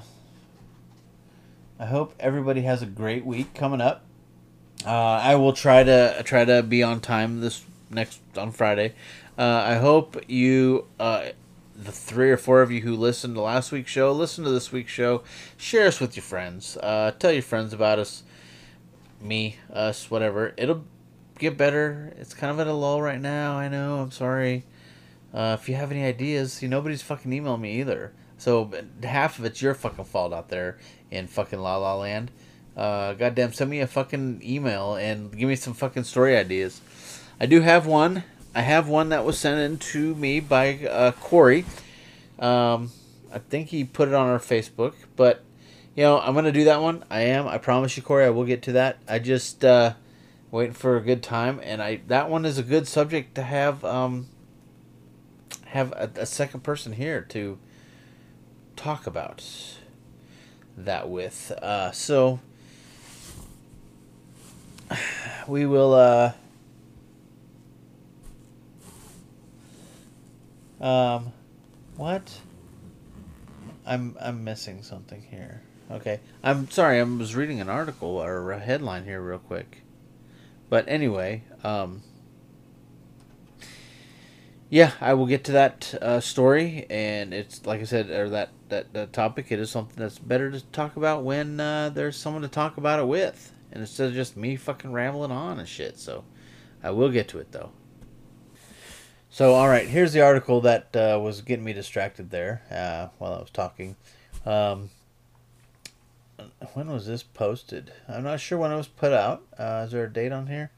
I 1.80 1.86
hope 1.86 2.16
everybody 2.20 2.62
has 2.62 2.82
a 2.82 2.88
great 2.88 3.26
week 3.26 3.54
coming 3.54 3.82
up. 3.82 4.04
Uh, 4.86 4.90
I 4.90 5.36
will 5.36 5.54
try 5.54 5.84
to 5.84 6.22
try 6.24 6.46
to 6.46 6.64
be 6.64 6.82
on 6.84 7.02
time 7.02 7.42
this 7.42 7.64
next 7.90 8.20
on 8.38 8.52
Friday. 8.52 8.94
Uh, 9.38 9.64
I 9.66 9.76
hope 9.76 10.18
you, 10.28 10.88
uh, 11.00 11.28
the 11.78 11.92
three 11.92 12.32
or 12.32 12.38
four 12.38 12.62
of 12.62 12.72
you 12.72 12.82
who 12.82 12.96
listened 12.96 13.36
to 13.36 13.42
last 13.42 13.72
week's 13.72 13.92
show, 13.92 14.12
listen 14.12 14.44
to 14.44 14.50
this 14.50 14.72
week's 14.72 14.92
show. 14.92 15.24
Share 15.58 15.88
us 15.88 16.00
with 16.00 16.16
your 16.16 16.24
friends. 16.24 16.76
Uh, 16.78 17.12
tell 17.20 17.32
your 17.32 17.44
friends 17.44 17.72
about 17.72 18.00
us, 18.00 18.24
me, 19.22 19.58
us, 19.72 20.10
whatever. 20.10 20.54
It'll 20.58 20.84
get 21.38 21.56
better. 21.56 22.13
It's 22.18 22.34
kind 22.34 22.52
of 22.52 22.60
at 22.60 22.68
a 22.68 22.74
lull 22.74 23.02
right 23.02 23.22
now. 23.22 23.58
I 23.58 23.68
know. 23.68 24.00
I'm 24.00 24.12
sorry. 24.12 24.63
Uh, 25.34 25.56
if 25.60 25.70
you 25.70 25.76
have 25.76 25.92
any 25.92 26.04
ideas, 26.04 26.54
see, 26.54 26.68
nobody's 26.68 27.04
fucking 27.04 27.32
emailed 27.32 27.62
me 27.62 27.80
either. 27.80 28.12
So 28.40 28.72
half 29.04 29.38
of 29.38 29.46
it's 29.46 29.62
your 29.62 29.76
fucking 29.76 30.06
fault 30.06 30.34
out 30.34 30.50
there 30.50 30.80
in 31.12 31.28
fucking 31.28 31.60
La 31.60 31.78
La 31.78 31.96
Land. 31.96 32.32
Uh, 32.76 33.13
goddamn, 33.13 33.54
send 33.54 33.70
me 33.70 33.80
a 33.82 33.88
fucking 33.88 34.42
email 34.44 34.96
and 34.96 35.36
give 35.36 35.50
me 35.50 35.56
some 35.56 35.74
fucking 35.74 36.04
story 36.04 36.38
ideas. 36.38 36.82
I 37.40 37.46
do 37.46 37.62
have 37.62 37.86
one. 37.86 38.24
I 38.56 38.62
have 38.62 38.88
one 38.88 39.10
that 39.10 39.26
was 39.26 39.38
sent 39.38 39.60
in 39.60 39.78
to 39.78 40.16
me 40.16 40.40
by 40.40 40.80
uh, 40.86 41.12
Corey. 41.12 41.66
Um, 42.40 42.92
I 43.32 43.40
think 43.40 43.70
he 43.70 43.84
put 43.84 44.08
it 44.08 44.14
on 44.14 44.28
our 44.28 44.40
Facebook, 44.40 44.94
but 45.16 45.44
you 45.96 46.04
know 46.04 46.20
I'm 46.20 46.34
gonna 46.34 46.52
do 46.52 46.64
that 46.66 46.82
one. 46.82 47.04
I 47.10 47.22
am. 47.22 47.48
I 47.48 47.58
promise 47.58 47.98
you, 47.98 48.04
Corey. 48.04 48.26
I 48.26 48.30
will 48.30 48.46
get 48.46 48.62
to 48.64 48.72
that. 48.74 48.98
I 49.08 49.20
just 49.20 49.64
uh, 49.64 49.94
waiting 50.52 50.74
for 50.74 50.98
a 50.98 51.02
good 51.02 51.22
time, 51.22 51.60
and 51.64 51.82
I 51.82 52.02
that 52.08 52.30
one 52.30 52.46
is 52.46 52.58
a 52.58 52.64
good 52.64 52.88
subject 52.88 53.36
to 53.36 53.44
have 53.44 53.84
um, 53.86 54.28
have 55.66 55.92
a, 55.92 56.10
a 56.16 56.26
second 56.26 56.62
person 56.62 56.94
here 56.94 57.22
to 57.30 57.60
talk 58.76 59.06
about 59.06 59.44
that 60.78 61.10
with. 61.10 61.52
Uh, 61.62 61.92
so 61.92 62.40
we 65.48 65.66
will. 65.66 65.94
Uh, 65.94 66.32
um, 70.82 71.34
what? 71.96 72.40
I'm 73.86 74.16
I'm 74.20 74.44
missing 74.44 74.84
something 74.84 75.22
here. 75.22 75.62
Okay, 75.90 76.20
I'm 76.44 76.70
sorry. 76.70 77.00
I 77.00 77.04
was 77.04 77.36
reading 77.36 77.62
an 77.62 77.70
article 77.70 78.10
or 78.10 78.52
a 78.52 78.60
headline 78.60 79.06
here 79.06 79.22
real 79.22 79.40
quick, 79.40 79.84
but 80.70 80.86
anyway, 80.90 81.44
um, 81.63 82.02
yeah, 84.70 84.92
I 85.00 85.13
will 85.13 85.26
get 85.26 85.46
to 85.46 85.54
that 85.54 85.94
uh, 86.02 86.20
story, 86.20 86.86
and 86.90 87.34
it's 87.34 87.66
like 87.66 87.80
I 87.80 87.86
said, 87.86 88.10
or 88.10 88.30
that, 88.30 88.50
that 88.68 88.94
that 88.94 89.13
topic. 89.13 89.52
It 89.52 89.60
is 89.60 89.70
something 89.72 89.96
that's 89.96 90.20
better 90.20 90.52
to 90.52 90.62
talk 90.66 90.98
about 90.98 91.24
when 91.24 91.60
uh, 91.60 91.90
there's 91.90 92.18
someone 92.18 92.42
to 92.42 92.50
talk 92.50 92.76
about 92.76 93.00
it 93.00 93.08
with, 93.08 93.54
and 93.72 93.80
instead 93.80 94.10
of 94.10 94.13
just 94.13 94.36
me 94.36 94.58
fucking 94.58 94.92
rambling 94.92 95.32
on 95.32 95.58
and 95.58 95.68
shit. 95.68 95.98
So, 95.98 96.26
I 96.84 96.92
will 96.92 97.10
get 97.10 97.30
to 97.30 97.40
it 97.40 97.54
though. 97.54 97.72
So, 99.30 99.54
all 99.54 99.68
right, 99.68 99.88
here's 99.88 100.13
the 100.13 100.22
article 100.22 100.62
that 100.62 100.96
uh, 100.96 101.20
was 101.22 101.42
getting 101.42 101.66
me 101.66 101.74
distracted 101.74 102.32
there 102.32 102.62
uh, 102.72 103.10
while 103.18 103.34
I 103.34 103.40
was 103.40 103.50
talking. 103.50 103.96
Um, 104.46 104.90
when 106.74 106.90
was 106.90 107.06
this 107.06 107.24
posted? 107.24 107.92
I'm 108.08 108.24
not 108.24 108.40
sure 108.40 108.58
when 108.58 108.72
it 108.72 108.78
was 108.78 108.88
put 108.88 109.13
out. 109.13 109.44
Uh, 109.58 109.84
is 109.86 109.92
there 109.92 110.06
a 110.06 110.12
date 110.12 110.32
on 110.32 110.48
here? 110.48 110.72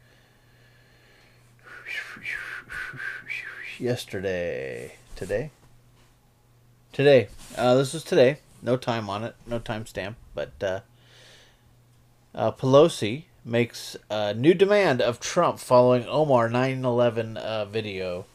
yesterday. 3.80 4.96
Today? 5.16 5.52
Today. 6.92 7.30
Uh, 7.58 7.76
this 7.76 7.94
was 7.94 8.04
today. 8.04 8.40
No 8.62 8.78
time 8.78 9.10
on 9.10 9.24
it. 9.24 9.36
No 9.48 9.60
time 9.60 9.86
stamp. 9.86 10.18
But 10.36 10.52
uh, 10.62 10.80
uh, 12.36 12.52
Pelosi 12.52 13.26
makes 13.46 13.96
a 14.10 14.34
new 14.34 14.54
demand 14.54 15.02
of 15.02 15.20
Trump 15.20 15.60
following 15.60 16.06
Omar 16.06 16.50
9 16.50 16.84
11 16.84 17.38
uh, 17.38 17.66
video. 17.66 18.26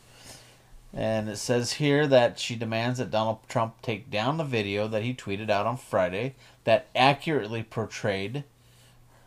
And 0.97 1.29
it 1.29 1.39
says 1.39 1.75
here 1.75 2.07
that 2.07 2.39
she 2.39 2.55
demands 2.55 2.99
that 2.99 3.11
Donald 3.11 3.39
Trump 3.49 3.83
take 3.83 4.11
down 4.11 4.37
the 4.37 4.45
video 4.45 4.87
that 4.87 5.03
he 5.03 5.13
tweeted 5.13 5.51
out 5.51 5.67
on 5.67 5.77
Friday 5.77 6.37
that 6.63 6.87
accurately 6.95 7.65
portrayed 7.65 8.45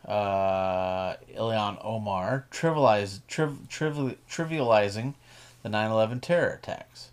uh, 0.05 1.17
Ilhan 1.35 1.77
Omar, 1.83 2.47
triv, 2.49 3.27
triv, 3.27 4.15
trivializing 4.29 5.15
the 5.61 5.69
9 5.69 5.91
11 5.91 6.21
terror 6.21 6.59
attacks. 6.63 7.09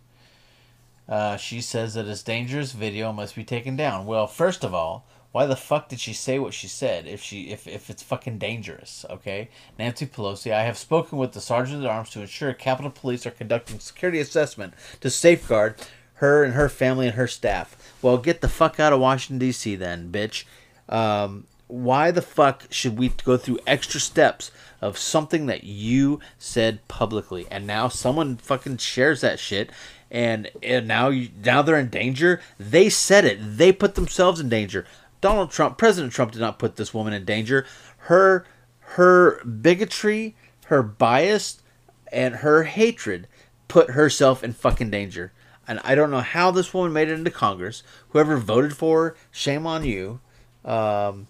Uh, 1.08 1.36
she 1.36 1.60
says 1.60 1.94
that 1.94 2.04
this 2.04 2.22
dangerous 2.22 2.72
video 2.72 3.12
must 3.12 3.34
be 3.34 3.44
taken 3.44 3.76
down. 3.76 4.06
Well, 4.06 4.26
first 4.26 4.64
of 4.64 4.72
all, 4.72 5.06
why 5.34 5.46
the 5.46 5.56
fuck 5.56 5.88
did 5.88 5.98
she 5.98 6.12
say 6.12 6.38
what 6.38 6.54
she 6.54 6.68
said 6.68 7.08
if 7.08 7.20
she 7.20 7.50
if, 7.50 7.66
if 7.66 7.90
it's 7.90 8.04
fucking 8.04 8.38
dangerous 8.38 9.04
okay? 9.10 9.48
Nancy 9.76 10.06
pelosi 10.06 10.52
i 10.52 10.62
have 10.62 10.78
spoken 10.78 11.18
with 11.18 11.32
the 11.32 11.40
sergeant 11.40 11.82
at 11.82 11.90
arms 11.90 12.10
to 12.10 12.20
ensure 12.20 12.52
capitol 12.52 12.92
police 12.92 13.26
are 13.26 13.32
conducting 13.32 13.80
security 13.80 14.20
assessment 14.20 14.74
to 15.00 15.10
safeguard 15.10 15.74
her 16.18 16.44
and 16.44 16.54
her 16.54 16.68
family 16.68 17.08
and 17.08 17.16
her 17.16 17.26
staff. 17.26 17.76
Well 18.00 18.16
get 18.18 18.42
the 18.42 18.48
fuck 18.48 18.78
out 18.78 18.92
of 18.92 19.00
washington 19.00 19.40
d.c 19.40 19.74
then 19.74 20.12
bitch. 20.12 20.44
Um, 20.88 21.48
why 21.66 22.12
the 22.12 22.22
fuck 22.22 22.66
should 22.70 22.96
we 22.96 23.08
go 23.08 23.36
through 23.36 23.58
extra 23.66 23.98
steps 23.98 24.52
of 24.80 24.96
something 24.96 25.46
that 25.46 25.64
you 25.64 26.20
said 26.38 26.86
publicly? 26.86 27.48
And 27.50 27.66
now 27.66 27.88
someone 27.88 28.36
fucking 28.36 28.76
shares 28.76 29.22
that 29.22 29.40
shit 29.40 29.70
and, 30.14 30.48
and 30.62 30.87
now 30.87 31.09
you, 31.09 31.29
now 31.44 31.61
they're 31.61 31.77
in 31.77 31.88
danger. 31.88 32.40
They 32.57 32.88
said 32.88 33.24
it. 33.24 33.38
They 33.40 33.72
put 33.72 33.96
themselves 33.96 34.38
in 34.38 34.48
danger. 34.48 34.87
Donald 35.20 35.50
trump 35.50 35.77
president 35.77 36.12
trump 36.12 36.31
did 36.33 36.40
not 36.40 36.59
put 36.59 36.77
this 36.77 36.94
woman 36.94 37.12
in 37.12 37.24
danger. 37.24 37.66
Her 37.96 38.46
her 38.81 39.42
bigotry 39.44 40.37
her 40.66 40.83
bias 40.83 41.62
and 42.12 42.37
her 42.37 42.62
hatred 42.62 43.27
put 43.66 43.90
herself 43.90 44.44
in 44.44 44.53
fucking 44.53 44.90
danger. 44.90 45.33
And 45.66 45.81
i 45.83 45.94
don't 45.94 46.11
know 46.11 46.20
how 46.20 46.50
this 46.50 46.72
woman 46.72 46.92
made 46.92 47.09
it 47.09 47.14
into 47.14 47.31
congress. 47.31 47.83
Whoever 48.11 48.37
voted 48.37 48.77
for 48.77 49.03
her 49.03 49.16
shame 49.33 49.66
on 49.66 49.85
you. 49.85 50.20
Um, 50.64 51.27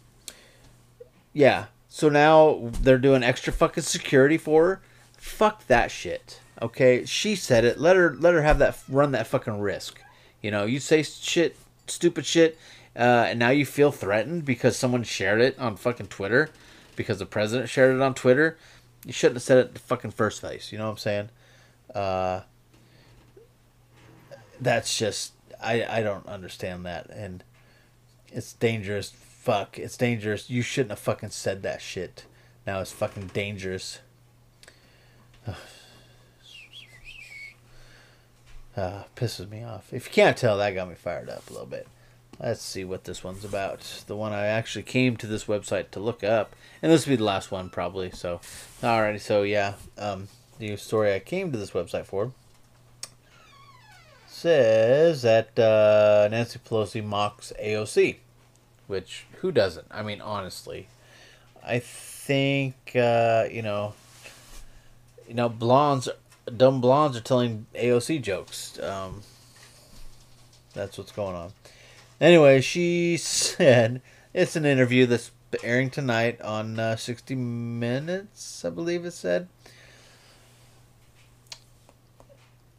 yeah. 1.33 1.67
So 1.89 2.09
now 2.09 2.71
they're 2.83 2.99
doing 2.99 3.23
extra 3.23 3.53
fucking 3.53 3.85
security 3.85 4.37
for 4.37 4.67
her. 4.67 4.83
Fuck 5.17 5.69
that 5.69 5.91
shit. 5.91 6.41
Okay, 6.63 7.05
she 7.05 7.35
said 7.35 7.65
it. 7.65 7.79
Let 7.79 7.97
her 7.97 8.15
let 8.19 8.35
her 8.35 8.43
have 8.43 8.59
that 8.59 8.79
run 8.89 9.13
that 9.13 9.27
fucking 9.27 9.61
risk. 9.61 10.01
You 10.41 10.51
know, 10.51 10.65
you 10.65 10.81
say 10.81 11.03
shit, 11.03 11.57
stupid 11.87 12.27
shit, 12.27 12.59
uh, 12.97 13.27
and 13.29 13.39
now 13.39 13.51
you 13.51 13.67
feel 13.67 13.91
threatened 13.91 14.45
because 14.45 14.77
someone 14.77 15.03
shared 15.03 15.41
it 15.41 15.59
on 15.59 15.77
fucking 15.77 16.07
Twitter, 16.09 16.51
because 16.97 17.19
the 17.19 17.27
president 17.27 17.69
shared 17.69 17.95
it 17.95 18.03
on 18.03 18.15
Twitter. 18.15 18.57
You 19.05 19.13
shouldn't 19.13 19.37
have 19.37 19.43
said 19.43 19.59
it 19.59 19.69
in 19.69 19.75
the 19.75 19.81
fucking 19.81 20.13
first 20.13 20.41
place. 20.41 20.71
You 20.71 20.79
know 20.79 20.85
what 20.85 20.93
I'm 20.93 20.97
saying? 20.99 21.29
Uh, 21.95 22.41
that's 24.61 24.97
just 24.97 25.33
I 25.63 25.85
I 25.85 26.03
don't 26.03 26.27
understand 26.27 26.87
that, 26.87 27.11
and 27.11 27.43
it's 28.29 28.53
dangerous 28.53 29.13
fuck, 29.45 29.79
it's 29.79 29.99
dangerous. 29.99 30.49
You 30.49 30.63
shouldn't 30.63 30.93
have 30.93 30.99
fucking 31.01 31.29
said 31.29 31.63
that 31.65 31.83
shit. 31.83 32.25
Now 32.67 32.81
it's 32.81 32.93
fucking 32.93 33.27
dangerous. 33.35 34.01
Uh, 38.77 39.05
pisses 39.15 39.49
me 39.49 39.63
off. 39.63 39.93
If 39.93 40.07
you 40.07 40.13
can't 40.13 40.37
tell, 40.37 40.59
that 40.59 40.75
got 40.75 40.89
me 40.89 40.95
fired 40.95 41.29
up 41.29 41.49
a 41.49 41.53
little 41.53 41.67
bit. 41.67 41.87
Let's 42.41 42.63
see 42.63 42.85
what 42.85 43.05
this 43.05 43.23
one's 43.23 43.45
about. 43.45 44.03
The 44.07 44.17
one 44.17 44.33
I 44.33 44.47
actually 44.47 44.83
came 44.83 45.17
to 45.19 45.27
this 45.29 45.45
website 45.45 45.93
to 45.93 46.01
look 46.01 46.25
up, 46.25 46.57
and 46.83 46.91
this 46.91 47.07
will 47.07 47.13
be 47.13 47.17
the 47.17 47.25
last 47.25 47.53
one 47.53 47.71
probably. 47.71 48.11
So, 48.11 48.41
alrighty. 48.83 49.21
So 49.21 49.45
yeah, 49.45 49.75
um, 49.97 50.27
the 50.59 50.77
story 50.77 51.15
I 51.15 51.21
came 51.21 51.53
to 51.53 51.59
this 51.59 51.71
website 51.71 52.07
for 52.07 52.33
says 54.27 55.23
that 55.23 55.57
uh, 55.57 56.27
Nancy 56.29 56.59
Pelosi 56.59 57.05
mocks 57.05 57.53
AOC 57.63 58.17
which 58.87 59.27
who 59.41 59.53
doesn't? 59.53 59.87
I 59.91 60.03
mean, 60.03 60.21
honestly, 60.21 60.89
I 61.65 61.79
think 61.79 62.75
uh, 62.95 63.47
you 63.51 63.63
know, 63.63 63.95
you 65.29 65.35
know, 65.35 65.49
blondes, 65.49 66.09
dumb 66.57 66.81
blondes 66.81 67.17
are 67.17 67.23
telling 67.23 67.67
AOC 67.75 68.23
jokes. 68.23 68.79
Um, 68.81 69.23
that's 70.75 70.99
what's 70.99 71.13
going 71.13 71.37
on. 71.37 71.53
Anyway, 72.21 72.61
she 72.61 73.17
said 73.17 74.03
it's 74.33 74.57
an 74.57 74.65
interview 74.65 75.07
that's 75.07 75.31
airing 75.63 75.91
tonight 75.91 76.41
on 76.41 76.79
uh, 76.79 76.97
60 76.97 77.35
Minutes, 77.35 78.65
I 78.65 78.71
believe 78.71 79.05
it 79.05 79.13
said. 79.13 79.49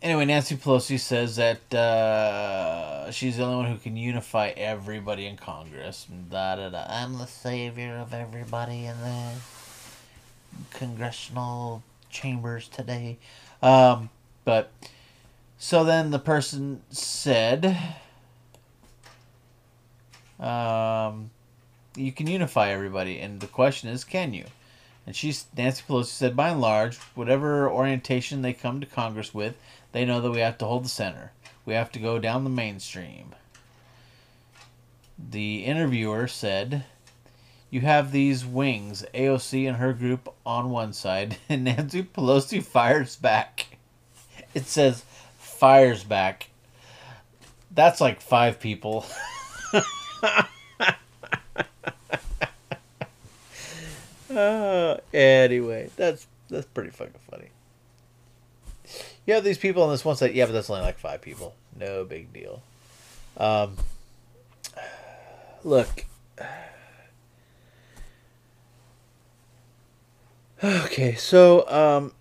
Anyway, 0.02 0.26
Nancy 0.26 0.56
Pelosi 0.56 1.00
says 1.00 1.38
that 1.38 1.74
uh, 1.74 3.10
she's 3.12 3.38
the 3.38 3.44
only 3.44 3.56
one 3.56 3.72
who 3.72 3.78
can 3.78 3.98
unify 3.98 4.50
everybody 4.50 5.26
in 5.26 5.36
Congress. 5.36 6.06
Da, 6.30 6.58
da, 6.58 6.70
da. 6.70 6.86
I'm 6.88 7.18
the 7.18 7.26
savior 7.26 7.98
of 7.98 8.14
everybody 8.14 8.86
in 8.86 9.00
the 9.02 9.32
congressional 10.72 11.82
chambers 12.12 12.68
today. 12.68 13.18
Um, 13.66 14.12
but 14.44 14.72
so 15.58 15.84
then 15.84 16.12
the 16.12 16.20
person 16.20 16.84
said, 16.92 17.76
um, 20.40 21.32
"You 21.96 22.12
can 22.12 22.28
unify 22.28 22.70
everybody," 22.70 23.20
and 23.20 23.40
the 23.40 23.48
question 23.48 23.90
is, 23.90 24.04
can 24.04 24.36
you? 24.36 24.46
And 25.08 25.16
she's 25.16 25.46
Nancy 25.58 25.84
Pelosi 25.88 26.06
said, 26.06 26.36
by 26.36 26.50
and 26.50 26.62
large, 26.62 26.98
whatever 27.16 27.70
orientation 27.70 28.44
they 28.44 28.54
come 28.54 28.80
to 28.82 28.88
Congress 28.88 29.34
with, 29.34 29.56
they 29.94 30.06
know 30.06 30.22
that 30.22 30.32
we 30.32 30.42
have 30.42 30.60
to 30.60 30.66
hold 30.66 30.86
the 30.86 30.90
center. 30.90 31.32
We 31.66 31.74
have 31.74 31.92
to 31.94 32.00
go 32.00 32.20
down 32.20 32.44
the 32.44 32.50
mainstream. 32.52 33.34
The 35.18 35.66
interviewer 35.66 36.28
said, 36.28 36.86
You 37.76 37.82
have 37.82 38.14
these 38.14 38.46
wings, 38.46 39.04
AOC 39.14 39.68
and 39.68 39.76
her 39.76 39.92
group 39.92 40.34
on 40.46 40.70
one 40.70 40.94
side, 40.94 41.36
and 41.50 41.66
Nancy 41.66 42.04
Pelosi 42.04 42.64
fires 42.64 43.18
back. 43.18 43.66
It 44.54 44.68
says, 44.68 45.04
fires 45.38 46.06
back. 46.06 46.52
That's 47.70 48.00
like 48.00 48.22
five 48.22 48.62
people. 48.62 49.06
uh, 54.34 54.98
anyway, 55.14 55.90
that's 55.98 56.28
that's 56.50 56.68
pretty 56.68 56.92
fucking 56.92 57.20
funny. 57.30 57.50
You 59.26 59.34
have 59.34 59.44
these 59.44 59.58
people 59.58 59.84
on 59.84 59.90
this 59.90 60.06
one 60.06 60.16
side. 60.16 60.34
Yeah, 60.34 60.46
but 60.46 60.54
that's 60.54 60.70
only 60.70 60.84
like 60.84 60.98
five 60.98 61.20
people. 61.20 61.54
No 61.78 62.06
big 62.06 62.32
deal. 62.32 62.64
Um, 63.36 63.76
look. 65.66 66.06
Okay, 70.66 71.14
so 71.14 71.70
um, 71.70 72.12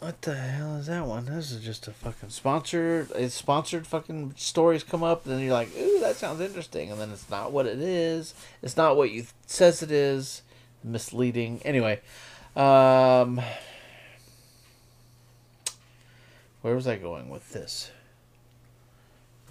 what 0.00 0.20
the 0.22 0.34
hell 0.34 0.78
is 0.78 0.86
that 0.86 1.06
one? 1.06 1.26
This 1.26 1.52
is 1.52 1.62
just 1.62 1.86
a 1.86 1.92
fucking 1.92 2.30
sponsored. 2.30 3.12
It's 3.14 3.36
sponsored. 3.36 3.86
Fucking 3.86 4.34
stories 4.36 4.82
come 4.82 5.04
up, 5.04 5.24
and 5.24 5.34
then 5.34 5.42
you're 5.42 5.52
like, 5.52 5.68
"Ooh, 5.78 6.00
that 6.00 6.16
sounds 6.16 6.40
interesting," 6.40 6.90
and 6.90 7.00
then 7.00 7.12
it's 7.12 7.30
not 7.30 7.52
what 7.52 7.66
it 7.66 7.78
is. 7.78 8.34
It's 8.62 8.76
not 8.76 8.96
what 8.96 9.12
you 9.12 9.26
says 9.46 9.80
it 9.80 9.92
is. 9.92 10.42
Misleading. 10.82 11.60
Anyway, 11.64 12.00
um, 12.56 13.40
where 16.62 16.74
was 16.74 16.88
I 16.88 16.96
going 16.96 17.30
with 17.30 17.52
this? 17.52 17.92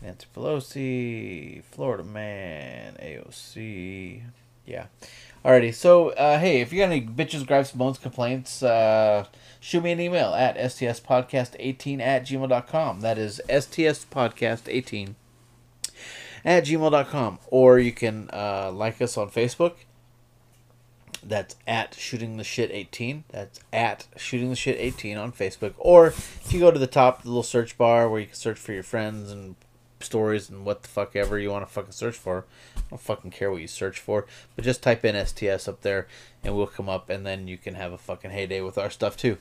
Nancy 0.02 0.28
Pelosi, 0.36 1.64
Florida 1.64 2.04
man, 2.04 2.98
AOC. 3.02 4.24
Yeah. 4.66 4.88
Alrighty, 5.44 5.74
so 5.74 6.10
uh, 6.10 6.38
hey, 6.38 6.62
if 6.62 6.72
you 6.72 6.80
got 6.80 6.92
any 6.92 7.02
bitches, 7.02 7.48
gripes, 7.48 7.72
bones, 7.72 7.98
complaints, 7.98 8.62
uh, 8.62 9.26
shoot 9.60 9.84
me 9.84 9.92
an 9.92 10.00
email 10.00 10.36
at 10.36 10.56
stspodcast18 10.56 12.00
at 12.00 12.28
gmail.com. 12.28 13.02
That 13.02 13.18
is 13.18 13.42
stspodcast18 13.50 15.16
at 16.46 16.66
gmail.com. 16.66 17.40
Or 17.48 17.80
you 17.80 17.92
can 17.92 18.30
uh, 18.32 18.72
like 18.72 19.02
us 19.02 19.18
on 19.18 19.32
Facebook. 19.32 19.74
That's 21.24 21.56
at 21.66 21.96
shooting 21.96 22.38
the 22.38 22.44
shit 22.44 22.70
18. 22.72 23.24
That's 23.30 23.60
at 23.74 24.06
shooting 24.18 24.52
the 24.52 24.56
shit 24.56 24.78
18 24.80 25.18
on 25.18 25.32
Facebook. 25.32 25.74
Or 25.80 26.08
if 26.08 26.54
you 26.54 26.60
go 26.60 26.70
to 26.70 26.80
the 26.80 26.86
top, 26.86 27.24
the 27.24 27.30
little 27.30 27.42
search 27.42 27.80
bar 27.80 28.08
where 28.08 28.20
you 28.20 28.28
can 28.28 28.36
search 28.36 28.60
for 28.60 28.74
your 28.74 28.84
friends 28.84 29.32
and 29.32 29.56
stories 30.02 30.50
and 30.50 30.66
what 30.66 30.82
the 30.82 30.88
fuck 30.88 31.16
ever 31.16 31.38
you 31.40 31.50
want 31.50 31.66
to 31.66 31.72
fucking 31.72 31.92
search 31.92 32.16
for. 32.16 32.46
I 32.78 32.82
don't 32.90 33.02
fucking 33.02 33.32
care 33.32 33.52
what 33.52 33.62
you 33.62 33.68
search 33.68 34.00
for, 34.00 34.26
but 34.56 34.66
just 34.66 34.84
type 34.84 35.06
in 35.06 35.26
STS 35.26 35.68
up 35.68 35.82
there 35.82 36.08
and 36.44 36.56
we'll 36.56 36.68
come 36.68 36.90
up 36.90 37.10
and 37.10 37.26
then 37.26 37.48
you 37.48 37.58
can 37.58 37.76
have 37.76 37.94
a 37.94 37.98
fucking 37.98 38.32
heyday 38.32 38.62
with 38.62 38.78
our 38.78 38.90
stuff 38.90 39.16
too. 39.16 39.38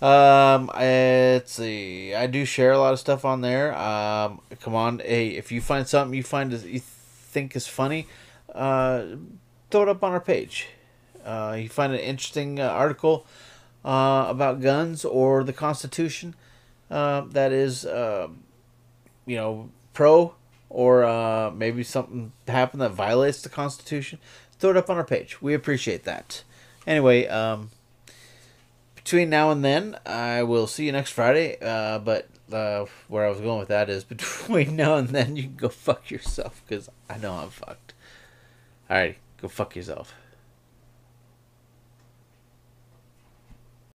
Um, 0.00 0.70
let's 0.74 1.52
see. 1.52 2.14
I 2.14 2.26
do 2.26 2.44
share 2.44 2.72
a 2.72 2.78
lot 2.78 2.92
of 2.92 3.00
stuff 3.00 3.24
on 3.24 3.40
there. 3.40 3.76
Um, 3.76 4.40
come 4.60 4.74
on, 4.74 5.00
hey, 5.00 5.30
if 5.30 5.50
you 5.52 5.60
find 5.60 5.86
something 5.86 6.14
you 6.16 6.22
find 6.22 6.52
is, 6.52 6.64
you 6.64 6.80
think 6.80 7.56
is 7.56 7.66
funny, 7.66 8.06
uh, 8.54 9.04
throw 9.70 9.82
it 9.82 9.88
up 9.88 10.04
on 10.04 10.12
our 10.12 10.20
page. 10.20 10.68
Uh, 11.24 11.56
you 11.58 11.68
find 11.68 11.92
an 11.92 12.00
interesting 12.00 12.60
uh, 12.60 12.68
article 12.68 13.26
uh, 13.84 14.26
about 14.28 14.60
guns 14.60 15.04
or 15.04 15.42
the 15.42 15.52
Constitution 15.52 16.34
uh, 16.90 17.22
that 17.30 17.52
is, 17.52 17.84
uh, 17.84 18.28
you 19.26 19.36
know, 19.36 19.70
pro 19.94 20.34
or 20.68 21.04
uh, 21.04 21.50
maybe 21.52 21.82
something 21.82 22.32
happened 22.48 22.82
that 22.82 22.90
violates 22.90 23.40
the 23.40 23.48
Constitution, 23.48 24.18
throw 24.58 24.70
it 24.70 24.76
up 24.76 24.90
on 24.90 24.96
our 24.96 25.04
page. 25.04 25.40
We 25.40 25.54
appreciate 25.54 26.02
that. 26.04 26.42
Anyway, 26.86 27.26
um, 27.28 27.70
between 28.96 29.30
now 29.30 29.50
and 29.50 29.64
then, 29.64 29.96
I 30.04 30.42
will 30.42 30.66
see 30.66 30.86
you 30.86 30.92
next 30.92 31.10
Friday. 31.10 31.56
Uh, 31.62 32.00
but 32.00 32.28
uh, 32.52 32.86
where 33.08 33.24
I 33.24 33.30
was 33.30 33.40
going 33.40 33.60
with 33.60 33.68
that 33.68 33.88
is 33.88 34.04
between 34.16 34.76
now 34.76 34.96
and 34.96 35.08
then, 35.10 35.36
you 35.36 35.44
can 35.44 35.56
go 35.56 35.68
fuck 35.68 36.10
yourself 36.10 36.62
because 36.66 36.88
I 37.08 37.18
know 37.18 37.34
I'm 37.34 37.50
fucked. 37.50 37.94
Alright, 38.90 39.18
go 39.40 39.48
fuck 39.48 39.76
yourself. 39.76 40.14